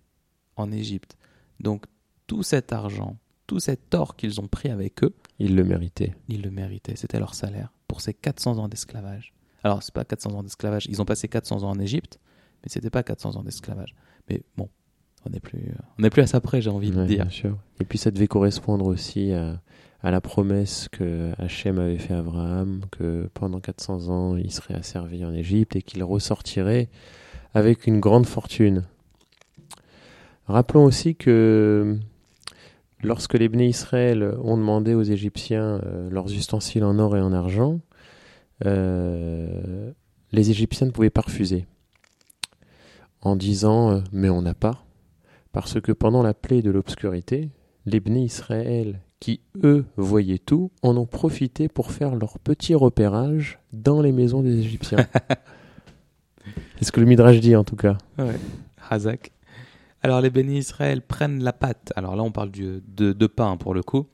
en 0.55 0.71
Égypte. 0.71 1.17
Donc 1.59 1.85
tout 2.27 2.43
cet 2.43 2.73
argent, 2.73 3.17
tout 3.47 3.59
cet 3.59 3.93
or 3.93 4.15
qu'ils 4.15 4.41
ont 4.41 4.47
pris 4.47 4.69
avec 4.69 5.03
eux, 5.03 5.15
Il 5.39 5.55
le 5.55 5.63
méritait. 5.63 6.15
ils 6.27 6.41
le 6.41 6.51
méritaient. 6.51 6.95
C'était 6.95 7.19
leur 7.19 7.33
salaire 7.33 7.71
pour 7.89 7.99
ces 7.99 8.13
400 8.13 8.59
ans 8.59 8.69
d'esclavage. 8.69 9.33
Alors, 9.63 9.83
c'est 9.83 9.93
pas 9.93 10.05
400 10.05 10.29
ans 10.35 10.43
d'esclavage. 10.43 10.85
Ils 10.87 11.01
ont 11.01 11.05
passé 11.05 11.27
400 11.27 11.63
ans 11.63 11.71
en 11.71 11.79
Égypte, 11.79 12.19
mais 12.63 12.69
c'était 12.69 12.89
pas 12.89 13.03
400 13.03 13.35
ans 13.35 13.43
d'esclavage. 13.43 13.93
Mais 14.29 14.41
bon, 14.55 14.69
on 15.25 15.31
n'est 15.31 15.41
plus, 15.41 15.73
on 15.97 16.03
n'est 16.03 16.09
plus 16.09 16.21
à 16.21 16.27
ça 16.27 16.39
près, 16.39 16.61
j'ai 16.61 16.69
envie 16.69 16.91
de 16.91 17.05
dire. 17.05 17.25
bien 17.25 17.29
sûr. 17.29 17.57
Et 17.81 17.83
puis 17.83 17.97
ça 17.97 18.11
devait 18.11 18.27
correspondre 18.27 18.85
aussi 18.85 19.33
à, 19.33 19.59
à 20.01 20.11
la 20.11 20.21
promesse 20.21 20.87
que 20.89 21.33
Hachem 21.37 21.77
avait 21.79 21.97
fait 21.97 22.13
à 22.13 22.19
Abraham, 22.19 22.81
que 22.91 23.29
pendant 23.33 23.59
400 23.59 24.07
ans, 24.07 24.37
il 24.37 24.51
serait 24.51 24.75
asservi 24.75 25.25
en 25.25 25.33
Égypte 25.33 25.75
et 25.75 25.81
qu'il 25.81 26.03
ressortirait 26.03 26.87
avec 27.53 27.87
une 27.87 27.99
grande 27.99 28.25
fortune. 28.25 28.85
Rappelons 30.47 30.85
aussi 30.85 31.15
que 31.15 31.99
lorsque 33.01 33.33
les 33.33 33.49
Bnei 33.49 33.69
Israël 33.69 34.35
ont 34.43 34.57
demandé 34.57 34.93
aux 34.93 35.03
Égyptiens 35.03 35.81
euh, 35.83 36.09
leurs 36.09 36.31
ustensiles 36.31 36.83
en 36.83 36.99
or 36.99 37.17
et 37.17 37.21
en 37.21 37.33
argent, 37.33 37.79
euh, 38.65 39.91
les 40.31 40.51
Égyptiens 40.51 40.87
ne 40.87 40.91
pouvaient 40.91 41.09
pas 41.09 41.21
refuser 41.21 41.65
en 43.21 43.35
disant 43.35 43.91
euh, 43.91 43.99
mais 44.11 44.29
on 44.29 44.41
n'a 44.41 44.53
pas 44.53 44.83
parce 45.51 45.81
que 45.81 45.91
pendant 45.91 46.21
la 46.21 46.33
plaie 46.33 46.61
de 46.61 46.71
l'obscurité, 46.71 47.49
les 47.85 47.99
Bnei 47.99 48.23
Israël, 48.23 48.99
qui 49.19 49.41
eux 49.63 49.85
voyaient 49.97 50.37
tout, 50.37 50.71
en 50.83 50.95
ont 50.95 51.07
profité 51.07 51.67
pour 51.67 51.91
faire 51.91 52.15
leur 52.15 52.37
petit 52.39 52.75
repérage 52.75 53.59
dans 53.73 54.01
les 54.01 54.11
maisons 54.11 54.41
des 54.41 54.59
Égyptiens. 54.59 55.07
C'est 56.77 56.85
ce 56.85 56.91
que 56.91 56.99
le 56.99 57.07
Midrash 57.07 57.39
dit 57.39 57.55
en 57.55 57.63
tout 57.63 57.75
cas. 57.75 57.97
Hazak. 58.89 59.31
Alors 60.01 60.21
les 60.21 60.29
bénis 60.29 60.57
Israël 60.59 61.01
prennent 61.01 61.43
la 61.43 61.53
pâte. 61.53 61.91
Alors 61.95 62.15
là, 62.15 62.23
on 62.23 62.31
parle 62.31 62.51
de, 62.51 62.81
de 62.87 63.27
pain 63.27 63.57
pour 63.57 63.73
le 63.73 63.83
coup. 63.83 64.07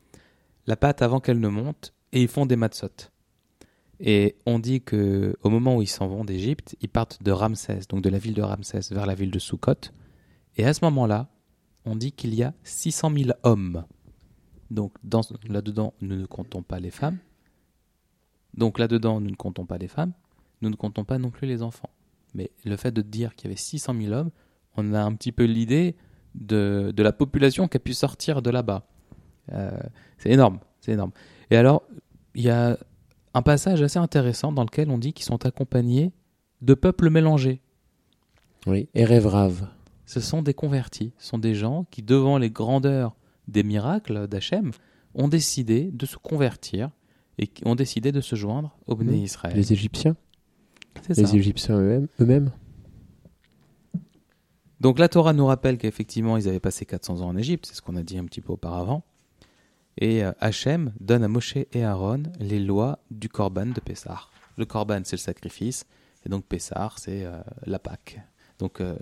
La 0.66 0.76
pâte 0.76 1.02
avant 1.02 1.20
qu'elle 1.20 1.38
ne 1.40 1.48
monte 1.48 1.92
et 2.12 2.22
ils 2.22 2.28
font 2.28 2.46
des 2.46 2.56
matzot. 2.56 2.88
Et 4.00 4.36
on 4.46 4.58
dit 4.58 4.82
que 4.82 5.36
au 5.42 5.48
moment 5.48 5.76
où 5.76 5.82
ils 5.82 5.86
s'en 5.86 6.06
vont 6.08 6.24
d'Égypte, 6.24 6.76
ils 6.80 6.88
partent 6.88 7.22
de 7.22 7.30
Ramsès, 7.30 7.80
donc 7.88 8.02
de 8.02 8.10
la 8.10 8.18
ville 8.18 8.34
de 8.34 8.42
Ramsès 8.42 8.80
vers 8.90 9.06
la 9.06 9.14
ville 9.14 9.30
de 9.30 9.38
Sukkot. 9.38 9.90
Et 10.56 10.64
à 10.66 10.74
ce 10.74 10.84
moment-là, 10.84 11.28
on 11.84 11.94
dit 11.96 12.12
qu'il 12.12 12.34
y 12.34 12.42
a 12.42 12.52
600 12.64 13.10
000 13.16 13.30
hommes. 13.44 13.84
Donc 14.70 14.92
dans- 15.04 15.22
là-dedans, 15.48 15.94
nous 16.00 16.16
ne 16.16 16.26
comptons 16.26 16.62
pas 16.62 16.80
les 16.80 16.90
femmes. 16.90 17.18
Donc 18.54 18.78
là-dedans, 18.78 19.20
nous 19.20 19.30
ne 19.30 19.36
comptons 19.36 19.66
pas 19.66 19.78
les 19.78 19.88
femmes. 19.88 20.12
Nous 20.62 20.70
ne 20.70 20.76
comptons 20.76 21.04
pas 21.04 21.18
non 21.18 21.30
plus 21.30 21.46
les 21.46 21.62
enfants. 21.62 21.90
Mais 22.34 22.50
le 22.64 22.76
fait 22.76 22.90
de 22.90 23.02
dire 23.02 23.34
qu'il 23.34 23.48
y 23.48 23.52
avait 23.52 23.56
600 23.60 23.94
000 23.98 24.12
hommes, 24.12 24.30
on 24.76 24.92
a 24.94 25.00
un 25.02 25.12
petit 25.14 25.32
peu 25.32 25.44
l'idée 25.44 25.96
de, 26.34 26.92
de 26.94 27.02
la 27.02 27.12
population 27.12 27.68
qui 27.68 27.76
a 27.76 27.80
pu 27.80 27.94
sortir 27.94 28.42
de 28.42 28.50
là-bas. 28.50 28.86
Euh, 29.52 29.70
c'est 30.18 30.30
énorme, 30.30 30.58
c'est 30.80 30.92
énorme. 30.92 31.12
Et 31.50 31.56
alors, 31.56 31.82
il 32.34 32.42
y 32.42 32.50
a 32.50 32.78
un 33.34 33.42
passage 33.42 33.82
assez 33.82 33.98
intéressant 33.98 34.52
dans 34.52 34.64
lequel 34.64 34.90
on 34.90 34.98
dit 34.98 35.12
qu'ils 35.12 35.24
sont 35.26 35.44
accompagnés 35.46 36.12
de 36.62 36.74
peuples 36.74 37.10
mélangés. 37.10 37.60
Oui, 38.66 38.88
Rav. 38.94 39.68
Ce 40.06 40.20
sont 40.20 40.42
des 40.42 40.54
convertis, 40.54 41.12
ce 41.18 41.28
sont 41.28 41.38
des 41.38 41.54
gens 41.54 41.84
qui, 41.90 42.02
devant 42.02 42.38
les 42.38 42.50
grandeurs 42.50 43.16
des 43.48 43.62
miracles 43.62 44.26
d'Hachem, 44.28 44.70
ont 45.14 45.28
décidé 45.28 45.90
de 45.92 46.06
se 46.06 46.16
convertir 46.16 46.90
et 47.38 47.46
qui 47.46 47.66
ont 47.66 47.74
décidé 47.74 48.12
de 48.12 48.20
se 48.20 48.36
joindre 48.36 48.76
au 48.86 48.96
Mmh. 48.96 49.14
Israël. 49.14 49.56
Les 49.56 49.72
Égyptiens 49.72 50.16
C'est 51.02 51.16
Les 51.16 51.26
ça. 51.26 51.36
Égyptiens 51.36 51.78
eux-mêmes 51.78 52.08
eux-mêmes 52.20 52.50
Donc 54.80 54.98
la 54.98 55.08
Torah 55.08 55.32
nous 55.32 55.46
rappelle 55.46 55.78
qu'effectivement 55.78 56.36
ils 56.36 56.48
avaient 56.48 56.60
passé 56.60 56.84
400 56.84 57.20
ans 57.20 57.28
en 57.28 57.36
Égypte, 57.36 57.66
c'est 57.66 57.74
ce 57.74 57.82
qu'on 57.82 57.96
a 57.96 58.02
dit 58.02 58.18
un 58.18 58.24
petit 58.24 58.40
peu 58.40 58.52
auparavant. 58.52 59.04
Et 59.98 60.22
euh, 60.22 60.32
Hachem 60.40 60.92
donne 61.00 61.24
à 61.24 61.28
Moshe 61.28 61.56
et 61.56 61.82
Aaron 61.82 62.24
les 62.38 62.60
lois 62.60 62.98
du 63.10 63.28
Korban 63.28 63.66
de 63.66 63.80
Pessah. 63.80 64.28
Le 64.58 64.66
Korban 64.66 65.00
c'est 65.04 65.16
le 65.16 65.20
sacrifice, 65.20 65.86
et 66.24 66.28
donc 66.28 66.44
Pessah 66.44 66.92
c'est 66.96 67.24
euh, 67.24 67.40
la 67.64 67.78
Pâque. 67.78 68.20
Donc 68.58 68.80
euh, 68.80 68.96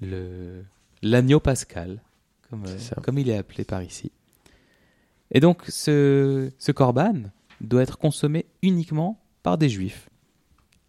le 0.00 0.64
l'agneau 1.02 1.40
pascal, 1.40 2.00
comme, 2.50 2.64
euh, 2.66 3.20
il 3.20 3.30
est 3.30 3.36
appelé 3.36 3.64
par 3.64 3.82
ici. 3.82 4.10
Et 5.30 5.40
donc 5.40 5.62
ce, 5.68 6.50
ce 6.58 6.72
Korban 6.72 7.30
doit 7.60 7.82
être 7.82 7.98
consommé 7.98 8.46
uniquement 8.62 9.20
par 9.42 9.58
des 9.58 9.68
juifs. 9.68 10.08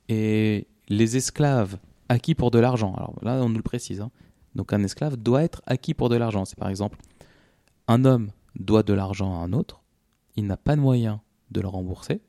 Et 0.09 0.67
les 0.89 1.17
esclaves 1.17 1.77
acquis 2.09 2.35
pour 2.35 2.51
de 2.51 2.59
l'argent, 2.59 2.93
alors 2.95 3.15
là 3.21 3.35
on 3.35 3.49
nous 3.49 3.57
le 3.57 3.63
précise, 3.63 4.01
hein. 4.01 4.11
donc 4.55 4.73
un 4.73 4.83
esclave 4.83 5.17
doit 5.17 5.43
être 5.43 5.61
acquis 5.65 5.93
pour 5.93 6.09
de 6.09 6.15
l'argent. 6.15 6.45
C'est 6.45 6.57
par 6.57 6.69
exemple 6.69 6.97
un 7.87 8.05
homme 8.05 8.31
doit 8.55 8.83
de 8.83 8.93
l'argent 8.93 9.39
à 9.39 9.43
un 9.43 9.53
autre, 9.53 9.81
il 10.35 10.45
n'a 10.45 10.57
pas 10.57 10.75
de 10.75 10.81
moyen 10.81 11.21
de 11.51 11.61
le 11.61 11.67
rembourser, 11.67 12.21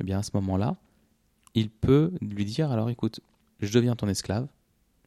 et 0.00 0.04
bien 0.04 0.18
à 0.18 0.22
ce 0.22 0.30
moment-là, 0.34 0.76
il 1.54 1.70
peut 1.70 2.12
lui 2.20 2.44
dire 2.44 2.70
alors 2.70 2.90
écoute, 2.90 3.20
je 3.60 3.72
deviens 3.72 3.96
ton 3.96 4.08
esclave, 4.08 4.48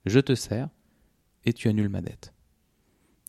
je 0.06 0.20
te 0.20 0.36
sers 0.36 0.70
et 1.46 1.54
tu 1.54 1.68
annules 1.68 1.90
ma 1.90 2.02
dette. 2.02 2.34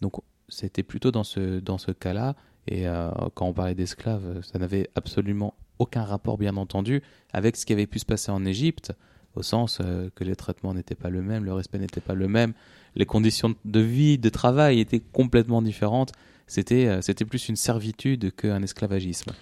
Donc 0.03 0.15
c'était 0.49 0.83
plutôt 0.83 1.11
dans 1.11 1.25
ce, 1.25 1.61
dans 1.61 1.79
ce 1.79 1.93
cas-là, 1.93 2.35
et 2.67 2.89
euh, 2.89 3.11
quand 3.35 3.47
on 3.47 3.53
parlait 3.53 3.75
d'esclaves, 3.75 4.43
ça 4.43 4.59
n'avait 4.59 4.89
absolument 4.95 5.55
aucun 5.79 6.05
rapport, 6.05 6.39
bien 6.39 6.57
entendu, 6.57 7.03
avec 7.33 7.57
ce 7.57 7.65
qui 7.65 7.73
avait 7.73 7.87
pu 7.87 7.99
se 7.99 8.05
passer 8.05 8.31
en 8.31 8.45
Égypte, 8.45 8.93
au 9.37 9.43
sens 9.43 9.79
euh, 9.81 10.09
que 10.15 10.25
les 10.25 10.37
traitements 10.37 10.75
n'étaient 10.75 10.95
pas 10.95 11.11
le 11.11 11.23
même, 11.23 11.45
le 11.45 11.53
respect 11.53 11.79
n'était 11.79 12.01
pas 12.01 12.15
le 12.15 12.29
même, 12.29 12.53
les 12.97 13.07
conditions 13.07 13.55
de 13.65 13.81
vie, 13.81 14.19
de 14.19 14.29
travail 14.29 14.81
étaient 14.81 15.03
complètement 15.13 15.63
différentes. 15.63 16.13
C'était 16.47 16.87
euh, 16.87 17.25
plus 17.29 17.49
une 17.49 17.57
servitude 17.57 18.35
qu'un 18.35 18.63
esclavagisme. 18.63 19.33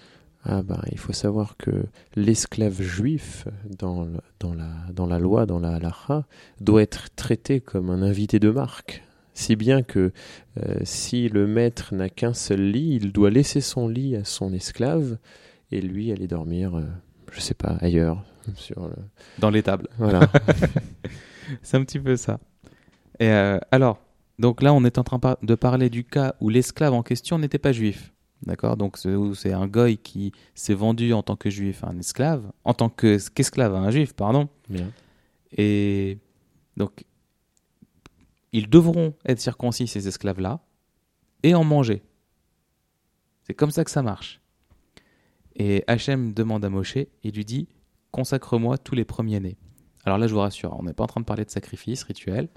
Ah 0.43 0.61
bah, 0.61 0.81
il 0.91 0.97
faut 0.97 1.11
savoir 1.11 1.57
que 1.57 1.85
l'esclave 2.15 2.81
juif, 2.81 3.45
dans, 3.77 4.07
la, 5.05 5.19
loi, 5.19 5.45
dans 5.45 5.59
la 5.59 5.73
halakha, 5.73 6.25
doit 6.61 6.81
être 6.81 7.09
traité 7.15 7.59
comme 7.59 7.89
un 7.89 8.01
invité 8.01 8.39
de 8.39 8.49
marque. 8.49 9.03
Si 9.33 9.55
bien 9.55 9.83
que 9.83 10.11
euh, 10.57 10.79
si 10.83 11.27
le 11.29 11.45
maître 11.45 11.93
n'a 11.93 12.09
qu'un 12.09 12.33
seul 12.33 12.71
lit, 12.71 12.99
il 13.01 13.11
doit 13.11 13.29
laisser 13.29 13.59
son 13.59 13.87
lit 13.87 14.15
à 14.15 14.23
son 14.23 14.53
esclave 14.53 15.17
et 15.71 15.81
lui 15.81 16.11
aller 16.11 16.27
dormir, 16.27 16.81
je 17.33 17.39
sais 17.39 17.53
pas, 17.53 17.77
ailleurs. 17.81 18.23
Sur 18.55 18.87
le... 18.87 18.95
Dans 19.37 19.49
l'étable. 19.49 19.87
Voilà. 19.97 20.21
C'est 21.61 21.77
un 21.77 21.83
petit 21.83 21.99
peu 21.99 22.15
ça. 22.15 22.39
Et 23.19 23.27
euh, 23.29 23.59
alors, 23.71 23.99
donc 24.39 24.61
là, 24.61 24.73
on 24.73 24.83
est 24.85 24.97
en 24.97 25.03
train 25.03 25.19
par- 25.19 25.37
de 25.41 25.55
parler 25.55 25.89
du 25.89 26.03
cas 26.03 26.35
où 26.39 26.49
l'esclave 26.49 26.93
en 26.93 27.03
question 27.03 27.37
n'était 27.37 27.57
pas 27.59 27.71
juif. 27.73 28.13
D'accord? 28.45 28.77
Donc, 28.77 28.97
c'est 28.97 29.51
un 29.51 29.67
goy 29.67 29.97
qui 29.97 30.31
s'est 30.55 30.73
vendu 30.73 31.11
en 31.11 31.21
tant 31.21 31.35
que 31.35 31.49
juif 31.49 31.83
à 31.83 31.87
un 31.89 31.99
esclave, 31.99 32.49
en 32.63 32.73
tant 32.73 32.87
que- 32.89 33.17
qu'esclave 33.31 33.75
à 33.75 33.79
un 33.79 33.91
juif, 33.91 34.13
pardon. 34.13 34.47
Bien. 34.69 34.89
Et 35.57 36.19
donc, 36.77 37.03
ils 38.53 38.69
devront 38.69 39.13
être 39.25 39.41
circoncis, 39.41 39.87
ces 39.87 40.07
esclaves-là, 40.07 40.61
et 41.43 41.53
en 41.53 41.65
manger. 41.65 42.01
C'est 43.43 43.53
comme 43.53 43.71
ça 43.71 43.83
que 43.83 43.91
ça 43.91 44.01
marche. 44.01 44.38
Et 45.59 45.83
Hachem 45.87 46.33
demande 46.33 46.63
à 46.65 46.69
Moshe, 46.69 46.97
il 47.23 47.35
lui 47.35 47.45
dit 47.45 47.67
Consacre-moi 48.11 48.77
tous 48.77 48.95
les 48.95 49.05
premiers-nés. 49.05 49.57
Alors 50.05 50.17
là, 50.17 50.25
je 50.27 50.33
vous 50.33 50.39
rassure, 50.39 50.75
on 50.79 50.83
n'est 50.83 50.93
pas 50.93 51.03
en 51.03 51.07
train 51.07 51.21
de 51.21 51.25
parler 51.25 51.45
de 51.45 51.51
sacrifice 51.51 52.01
rituel. 52.03 52.49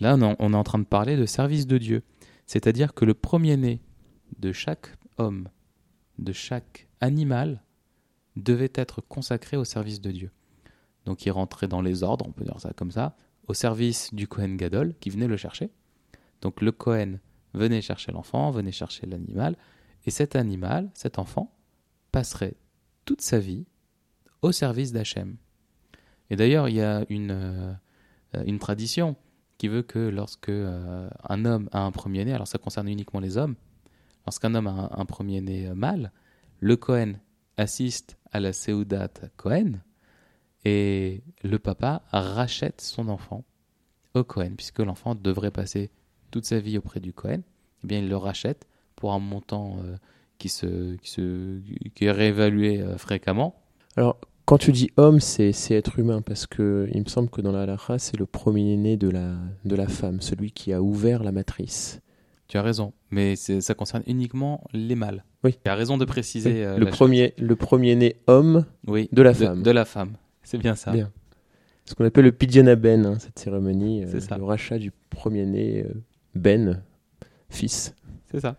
Là, 0.00 0.16
on 0.16 0.20
est- 0.32 0.36
on 0.38 0.52
est 0.52 0.56
en 0.56 0.64
train 0.64 0.78
de 0.80 0.84
parler 0.84 1.16
de 1.16 1.24
service 1.24 1.66
de 1.66 1.78
Dieu. 1.78 2.02
C'est-à-dire 2.46 2.92
que 2.92 3.04
le 3.04 3.14
premier-né 3.14 3.80
de 4.38 4.52
chaque 4.52 4.94
homme, 5.16 5.48
de 6.18 6.32
chaque 6.32 6.88
animal, 7.00 7.62
devait 8.36 8.72
être 8.74 9.00
consacré 9.00 9.56
au 9.56 9.64
service 9.64 10.00
de 10.00 10.10
Dieu. 10.10 10.30
Donc 11.04 11.24
il 11.24 11.30
rentrait 11.30 11.68
dans 11.68 11.80
les 11.80 12.02
ordres, 12.02 12.26
on 12.28 12.32
peut 12.32 12.44
dire 12.44 12.60
ça 12.60 12.72
comme 12.72 12.90
ça, 12.90 13.16
au 13.46 13.54
service 13.54 14.12
du 14.12 14.28
Kohen 14.28 14.56
Gadol 14.56 14.94
qui 15.00 15.10
venait 15.10 15.26
le 15.28 15.36
chercher. 15.36 15.70
Donc 16.42 16.60
le 16.60 16.72
Kohen 16.72 17.20
venait 17.54 17.80
chercher 17.80 18.12
l'enfant, 18.12 18.50
venait 18.50 18.72
chercher 18.72 19.06
l'animal, 19.06 19.56
et 20.04 20.10
cet 20.10 20.36
animal, 20.36 20.90
cet 20.94 21.18
enfant, 21.18 21.52
passerait 22.12 22.56
toute 23.04 23.20
sa 23.20 23.38
vie 23.38 23.66
au 24.42 24.52
service 24.52 24.92
d'Hachem. 24.92 25.36
Et 26.30 26.36
d'ailleurs, 26.36 26.68
il 26.68 26.76
y 26.76 26.82
a 26.82 27.04
une, 27.08 27.76
euh, 28.34 28.58
tradition 28.58 29.16
qui 29.58 29.68
veut 29.68 29.82
que 29.82 29.98
lorsque 29.98 30.48
euh, 30.48 31.10
un 31.28 31.44
homme 31.44 31.68
a 31.72 31.80
un 31.80 31.90
premier-né, 31.90 32.32
alors 32.32 32.48
ça 32.48 32.58
concerne 32.58 32.88
uniquement 32.88 33.20
les 33.20 33.36
hommes, 33.36 33.56
lorsqu'un 34.26 34.54
homme 34.54 34.68
a 34.68 34.90
un, 34.92 35.04
premier-né 35.04 35.66
euh, 35.66 35.74
mâle, 35.74 36.12
le 36.60 36.76
Kohen 36.76 37.18
assiste 37.56 38.16
à 38.30 38.40
la 38.40 38.52
Seudat 38.52 39.10
Kohen, 39.36 39.82
et 40.64 41.24
le 41.42 41.58
papa 41.58 42.02
rachète 42.10 42.80
son 42.80 43.08
enfant 43.08 43.44
au 44.14 44.24
Cohen, 44.24 44.52
puisque 44.56 44.80
l'enfant 44.80 45.14
devrait 45.14 45.50
passer 45.50 45.90
toute 46.30 46.44
sa 46.44 46.60
vie 46.60 46.78
auprès 46.78 47.00
du 47.00 47.12
Cohen. 47.12 47.40
Eh 47.82 47.86
bien, 47.86 47.98
il 47.98 48.08
le 48.08 48.16
rachète 48.16 48.68
pour 48.94 49.14
un 49.14 49.18
montant 49.18 49.78
qui, 50.40 50.48
se, 50.48 50.96
qui, 50.96 51.10
se, 51.10 51.60
qui 51.94 52.06
est 52.06 52.10
réévalué 52.10 52.80
euh, 52.80 52.96
fréquemment. 52.96 53.54
Alors, 53.96 54.18
quand 54.46 54.58
tu 54.58 54.72
dis 54.72 54.90
homme, 54.96 55.20
c'est 55.20 55.52
être 55.70 55.98
humain, 56.00 56.22
parce 56.22 56.46
que 56.46 56.88
il 56.92 57.02
me 57.02 57.08
semble 57.08 57.28
que 57.28 57.40
dans 57.40 57.52
la 57.52 57.62
halakha, 57.62 57.98
c'est 57.98 58.16
le 58.18 58.26
premier-né 58.26 58.96
de 58.96 59.08
la, 59.08 59.34
de 59.64 59.76
la 59.76 59.86
femme, 59.86 60.20
celui 60.20 60.50
qui 60.50 60.72
a 60.72 60.82
ouvert 60.82 61.22
la 61.22 61.30
matrice. 61.30 62.00
Tu 62.48 62.56
as 62.58 62.62
raison, 62.62 62.92
mais 63.12 63.36
ça 63.36 63.74
concerne 63.74 64.02
uniquement 64.08 64.64
les 64.72 64.96
mâles. 64.96 65.24
Oui. 65.44 65.56
Tu 65.64 65.70
as 65.70 65.74
raison 65.76 65.98
de 65.98 66.04
préciser. 66.04 66.64
euh, 66.64 66.78
le, 66.78 66.86
premier, 66.86 67.32
le 67.38 67.54
premier-né 67.54 68.16
homme, 68.26 68.64
chose. 68.86 68.92
oui, 68.94 69.08
de 69.12 69.22
la 69.22 69.34
femme. 69.34 69.62
De, 69.62 69.70
la 69.70 69.84
femme. 69.84 70.14
C'est 70.42 70.58
bien 70.58 70.74
ça. 70.74 70.90
Bien. 70.90 71.12
ce 71.84 71.94
qu'on 71.94 72.04
appelle 72.04 72.24
le 72.24 72.32
Pidjana 72.32 72.74
Ben, 72.74 73.06
hein, 73.06 73.18
cette 73.20 73.38
cérémonie, 73.38 74.04
euh, 74.04 74.18
ça. 74.18 74.36
le 74.36 74.44
rachat 74.44 74.78
du 74.78 74.90
premier-né 75.10 75.84
euh, 75.84 75.94
Ben, 76.34 76.82
fils. 77.50 77.94
C'est 78.32 78.40
ça. 78.40 78.56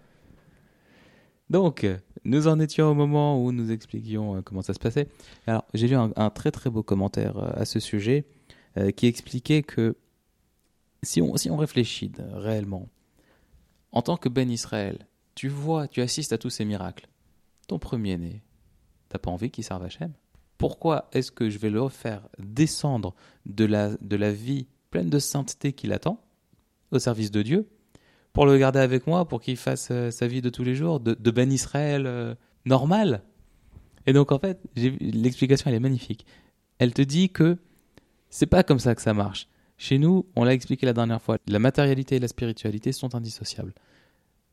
Donc, 1.51 1.85
nous 2.23 2.47
en 2.47 2.61
étions 2.61 2.89
au 2.89 2.93
moment 2.93 3.43
où 3.43 3.51
nous 3.51 3.73
expliquions 3.73 4.37
euh, 4.37 4.41
comment 4.41 4.61
ça 4.61 4.73
se 4.73 4.79
passait. 4.79 5.09
Alors, 5.47 5.65
j'ai 5.73 5.89
lu 5.89 5.95
un, 5.95 6.29
très 6.29 6.49
très 6.49 6.69
beau 6.69 6.81
commentaire 6.81 7.37
euh, 7.37 7.51
à 7.53 7.65
ce 7.65 7.81
sujet 7.81 8.25
euh, 8.77 8.91
qui 8.91 9.05
expliquait 9.05 9.61
que 9.61 9.97
si 11.03 11.21
on, 11.21 11.57
réfléchit 11.57 12.09
réellement, 12.31 12.87
en 13.91 14.01
tant 14.01 14.15
que 14.15 14.29
Ben 14.29 14.49
Israël, 14.49 15.07
tu 15.35 15.49
vois, 15.49 15.89
tu 15.89 15.99
assistes 15.99 16.31
à 16.31 16.37
tous 16.37 16.51
ces 16.51 16.63
miracles. 16.63 17.09
Ton 17.67 17.79
premier-né, 17.79 18.41
t'as 19.09 19.19
pas 19.19 19.29
envie 19.29 19.51
qu'il 19.51 19.65
serve 19.65 19.83
Hachem 19.83 20.13
Pourquoi 20.57 21.09
est-ce 21.11 21.33
que 21.33 21.49
je 21.49 21.57
vais 21.57 21.69
le 21.69 21.89
faire 21.89 22.29
descendre 22.39 23.13
de 23.45 23.65
la, 23.65 23.97
de 23.97 24.15
la 24.15 24.31
vie 24.31 24.67
pleine 24.89 25.09
de 25.09 25.19
sainteté 25.19 25.73
qu'il 25.73 25.91
attend 25.91 26.23
au 26.91 26.99
service 26.99 27.31
de 27.31 27.41
Dieu 27.41 27.67
pour 28.33 28.45
le 28.45 28.57
garder 28.57 28.79
avec 28.79 29.07
moi, 29.07 29.25
pour 29.27 29.41
qu'il 29.41 29.57
fasse 29.57 29.89
euh, 29.91 30.11
sa 30.11 30.27
vie 30.27 30.41
de 30.41 30.49
tous 30.49 30.63
les 30.63 30.75
jours, 30.75 30.99
de, 30.99 31.31
Ben 31.31 31.51
Israël 31.51 32.05
euh, 32.05 32.35
normal. 32.65 33.23
Et 34.05 34.13
donc 34.13 34.31
en 34.31 34.39
fait, 34.39 34.59
l'explication 34.75 35.69
elle 35.69 35.75
est 35.75 35.79
magnifique. 35.79 36.25
Elle 36.79 36.93
te 36.93 37.01
dit 37.01 37.29
que 37.29 37.57
c'est 38.29 38.47
pas 38.47 38.63
comme 38.63 38.79
ça 38.79 38.95
que 38.95 39.01
ça 39.01 39.13
marche. 39.13 39.47
Chez 39.77 39.97
nous, 39.97 40.27
on 40.35 40.43
l'a 40.43 40.53
expliqué 40.53 40.85
la 40.85 40.93
dernière 40.93 41.21
fois, 41.21 41.37
la 41.47 41.59
matérialité 41.59 42.15
et 42.15 42.19
la 42.19 42.27
spiritualité 42.27 42.91
sont 42.91 43.15
indissociables. 43.15 43.73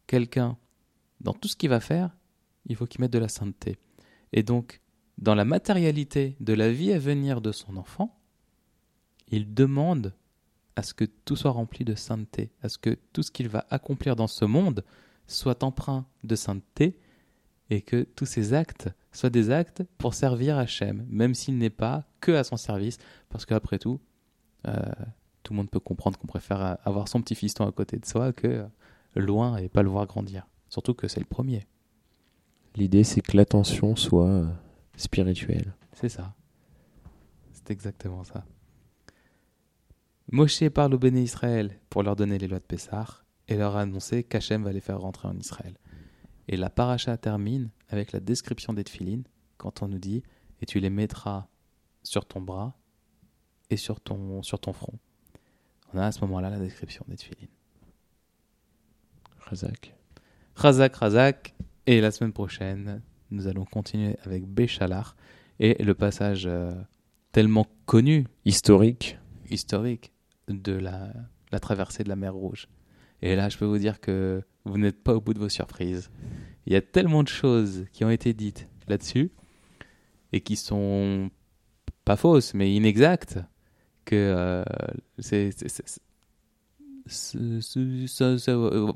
Quelqu'un, 0.06 0.56
dans 1.20 1.34
tout 1.34 1.48
ce 1.48 1.56
qu'il 1.56 1.68
va 1.68 1.80
faire, 1.80 2.16
il 2.66 2.76
faut 2.76 2.86
qu'il 2.86 3.00
mette 3.00 3.12
de 3.12 3.18
la 3.18 3.28
sainteté. 3.28 3.76
Et 4.32 4.42
donc, 4.42 4.80
dans 5.18 5.34
la 5.34 5.44
matérialité 5.44 6.36
de 6.40 6.54
la 6.54 6.70
vie 6.70 6.92
à 6.92 6.98
venir 6.98 7.40
de 7.40 7.52
son 7.52 7.76
enfant, 7.76 8.18
il 9.28 9.52
demande 9.52 10.14
à 10.78 10.84
ce 10.84 10.94
que 10.94 11.04
tout 11.04 11.34
soit 11.34 11.50
rempli 11.50 11.84
de 11.84 11.96
sainteté, 11.96 12.52
à 12.62 12.68
ce 12.68 12.78
que 12.78 12.96
tout 13.12 13.24
ce 13.24 13.32
qu'il 13.32 13.48
va 13.48 13.66
accomplir 13.68 14.14
dans 14.14 14.28
ce 14.28 14.44
monde 14.44 14.84
soit 15.26 15.64
empreint 15.64 16.06
de 16.22 16.36
sainteté 16.36 16.96
et 17.68 17.82
que 17.82 18.04
tous 18.04 18.26
ses 18.26 18.54
actes 18.54 18.88
soient 19.10 19.28
des 19.28 19.50
actes 19.50 19.82
pour 19.98 20.14
servir 20.14 20.56
Hachem, 20.56 21.04
même 21.10 21.34
s'il 21.34 21.58
n'est 21.58 21.68
pas 21.68 22.04
que 22.20 22.30
à 22.30 22.44
son 22.44 22.56
service, 22.56 22.98
parce 23.28 23.44
qu'après 23.44 23.80
tout, 23.80 23.98
euh, 24.68 24.72
tout 25.42 25.52
le 25.52 25.56
monde 25.56 25.68
peut 25.68 25.80
comprendre 25.80 26.16
qu'on 26.16 26.28
préfère 26.28 26.78
avoir 26.84 27.08
son 27.08 27.22
petit 27.22 27.34
fiston 27.34 27.66
à 27.66 27.72
côté 27.72 27.96
de 27.96 28.06
soi 28.06 28.32
que 28.32 28.64
loin 29.16 29.56
et 29.56 29.68
pas 29.68 29.82
le 29.82 29.88
voir 29.88 30.06
grandir. 30.06 30.46
Surtout 30.68 30.94
que 30.94 31.08
c'est 31.08 31.18
le 31.18 31.26
premier, 31.26 31.66
L'idée, 32.76 33.02
c'est 33.02 33.20
que 33.20 33.36
l'attention 33.36 33.96
soit 33.96 34.28
euh, 34.28 34.46
spirituelle. 34.96 35.74
c'est 35.94 36.08
ça. 36.08 36.36
C'est 37.52 37.72
exactement 37.72 38.22
ça. 38.22 38.44
Moshe 40.30 40.68
parle 40.68 40.94
au 40.94 40.98
béné 40.98 41.22
Israël 41.22 41.78
pour 41.88 42.02
leur 42.02 42.14
donner 42.14 42.36
les 42.36 42.48
lois 42.48 42.58
de 42.58 42.64
Pessah 42.64 43.06
et 43.48 43.56
leur 43.56 43.76
annoncer 43.76 44.24
qu'Hachem 44.24 44.62
va 44.62 44.72
les 44.72 44.80
faire 44.80 45.00
rentrer 45.00 45.26
en 45.26 45.36
Israël. 45.38 45.78
Et 46.48 46.56
la 46.56 46.68
paracha 46.68 47.16
termine 47.16 47.70
avec 47.88 48.12
la 48.12 48.20
description 48.20 48.74
des 48.74 48.84
tefilines 48.84 49.24
quand 49.56 49.82
on 49.82 49.88
nous 49.88 49.98
dit 49.98 50.22
et 50.60 50.66
tu 50.66 50.80
les 50.80 50.90
mettras 50.90 51.46
sur 52.02 52.26
ton 52.26 52.42
bras 52.42 52.76
et 53.70 53.76
sur 53.78 54.00
ton, 54.00 54.42
sur 54.42 54.58
ton 54.58 54.74
front. 54.74 54.98
On 55.94 55.98
a 55.98 56.06
à 56.06 56.12
ce 56.12 56.20
moment-là 56.20 56.50
la 56.50 56.58
description 56.58 57.04
des 57.08 57.16
tefilines. 57.16 57.48
Razak. 59.40 59.94
Razak, 60.56 60.96
Razak. 60.96 61.54
Et 61.86 62.02
la 62.02 62.10
semaine 62.10 62.34
prochaine, 62.34 63.00
nous 63.30 63.46
allons 63.46 63.64
continuer 63.64 64.16
avec 64.24 64.46
Béchalar 64.46 65.16
et 65.58 65.82
le 65.82 65.94
passage 65.94 66.46
euh, 66.46 66.74
tellement 67.32 67.66
connu, 67.86 68.26
Historique. 68.44 69.18
historique, 69.48 70.12
de 70.52 70.72
la, 70.72 71.12
la 71.52 71.60
traversée 71.60 72.04
de 72.04 72.08
la 72.08 72.16
mer 72.16 72.34
Rouge. 72.34 72.68
Et 73.22 73.36
là, 73.36 73.48
je 73.48 73.58
peux 73.58 73.64
vous 73.64 73.78
dire 73.78 74.00
que 74.00 74.42
vous 74.64 74.78
n'êtes 74.78 75.02
pas 75.02 75.14
au 75.14 75.20
bout 75.20 75.34
de 75.34 75.38
vos 75.38 75.48
surprises. 75.48 76.10
Il 76.66 76.72
y 76.72 76.76
a 76.76 76.82
tellement 76.82 77.22
de 77.22 77.28
choses 77.28 77.86
qui 77.92 78.04
ont 78.04 78.10
été 78.10 78.32
dites 78.32 78.68
là-dessus 78.86 79.30
et 80.32 80.40
qui 80.40 80.56
sont 80.56 81.30
pas 82.04 82.16
fausses, 82.16 82.54
mais 82.54 82.72
inexactes, 82.72 83.38
que 84.04 84.14
euh, 84.16 84.64
c'est. 85.18 85.50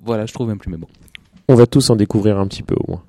voilà, 0.02 0.26
je 0.26 0.32
trouve 0.32 0.48
même 0.48 0.58
plus 0.58 0.70
mes 0.70 0.76
mots. 0.76 0.90
On 1.48 1.54
va 1.54 1.66
tous 1.66 1.90
en 1.90 1.96
découvrir 1.96 2.38
un 2.38 2.46
petit 2.46 2.62
peu 2.62 2.74
au 2.74 2.90
moins. 2.90 3.04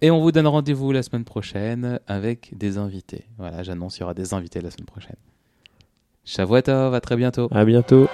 Et 0.00 0.12
on 0.12 0.20
vous 0.20 0.30
donne 0.30 0.46
rendez-vous 0.46 0.92
la 0.92 1.02
semaine 1.02 1.24
prochaine 1.24 1.98
avec 2.06 2.56
des 2.56 2.78
invités. 2.78 3.26
Voilà, 3.36 3.64
j'annonce, 3.64 3.96
il 3.98 4.00
y 4.00 4.04
aura 4.04 4.14
des 4.14 4.32
invités 4.32 4.60
la 4.60 4.70
semaine 4.70 4.86
prochaine. 4.86 5.16
Shavuot 6.28 6.60
Tov, 6.60 6.94
à 6.94 7.00
très 7.00 7.16
bientôt. 7.16 7.48
À 7.50 7.64
bientôt. 7.64 8.06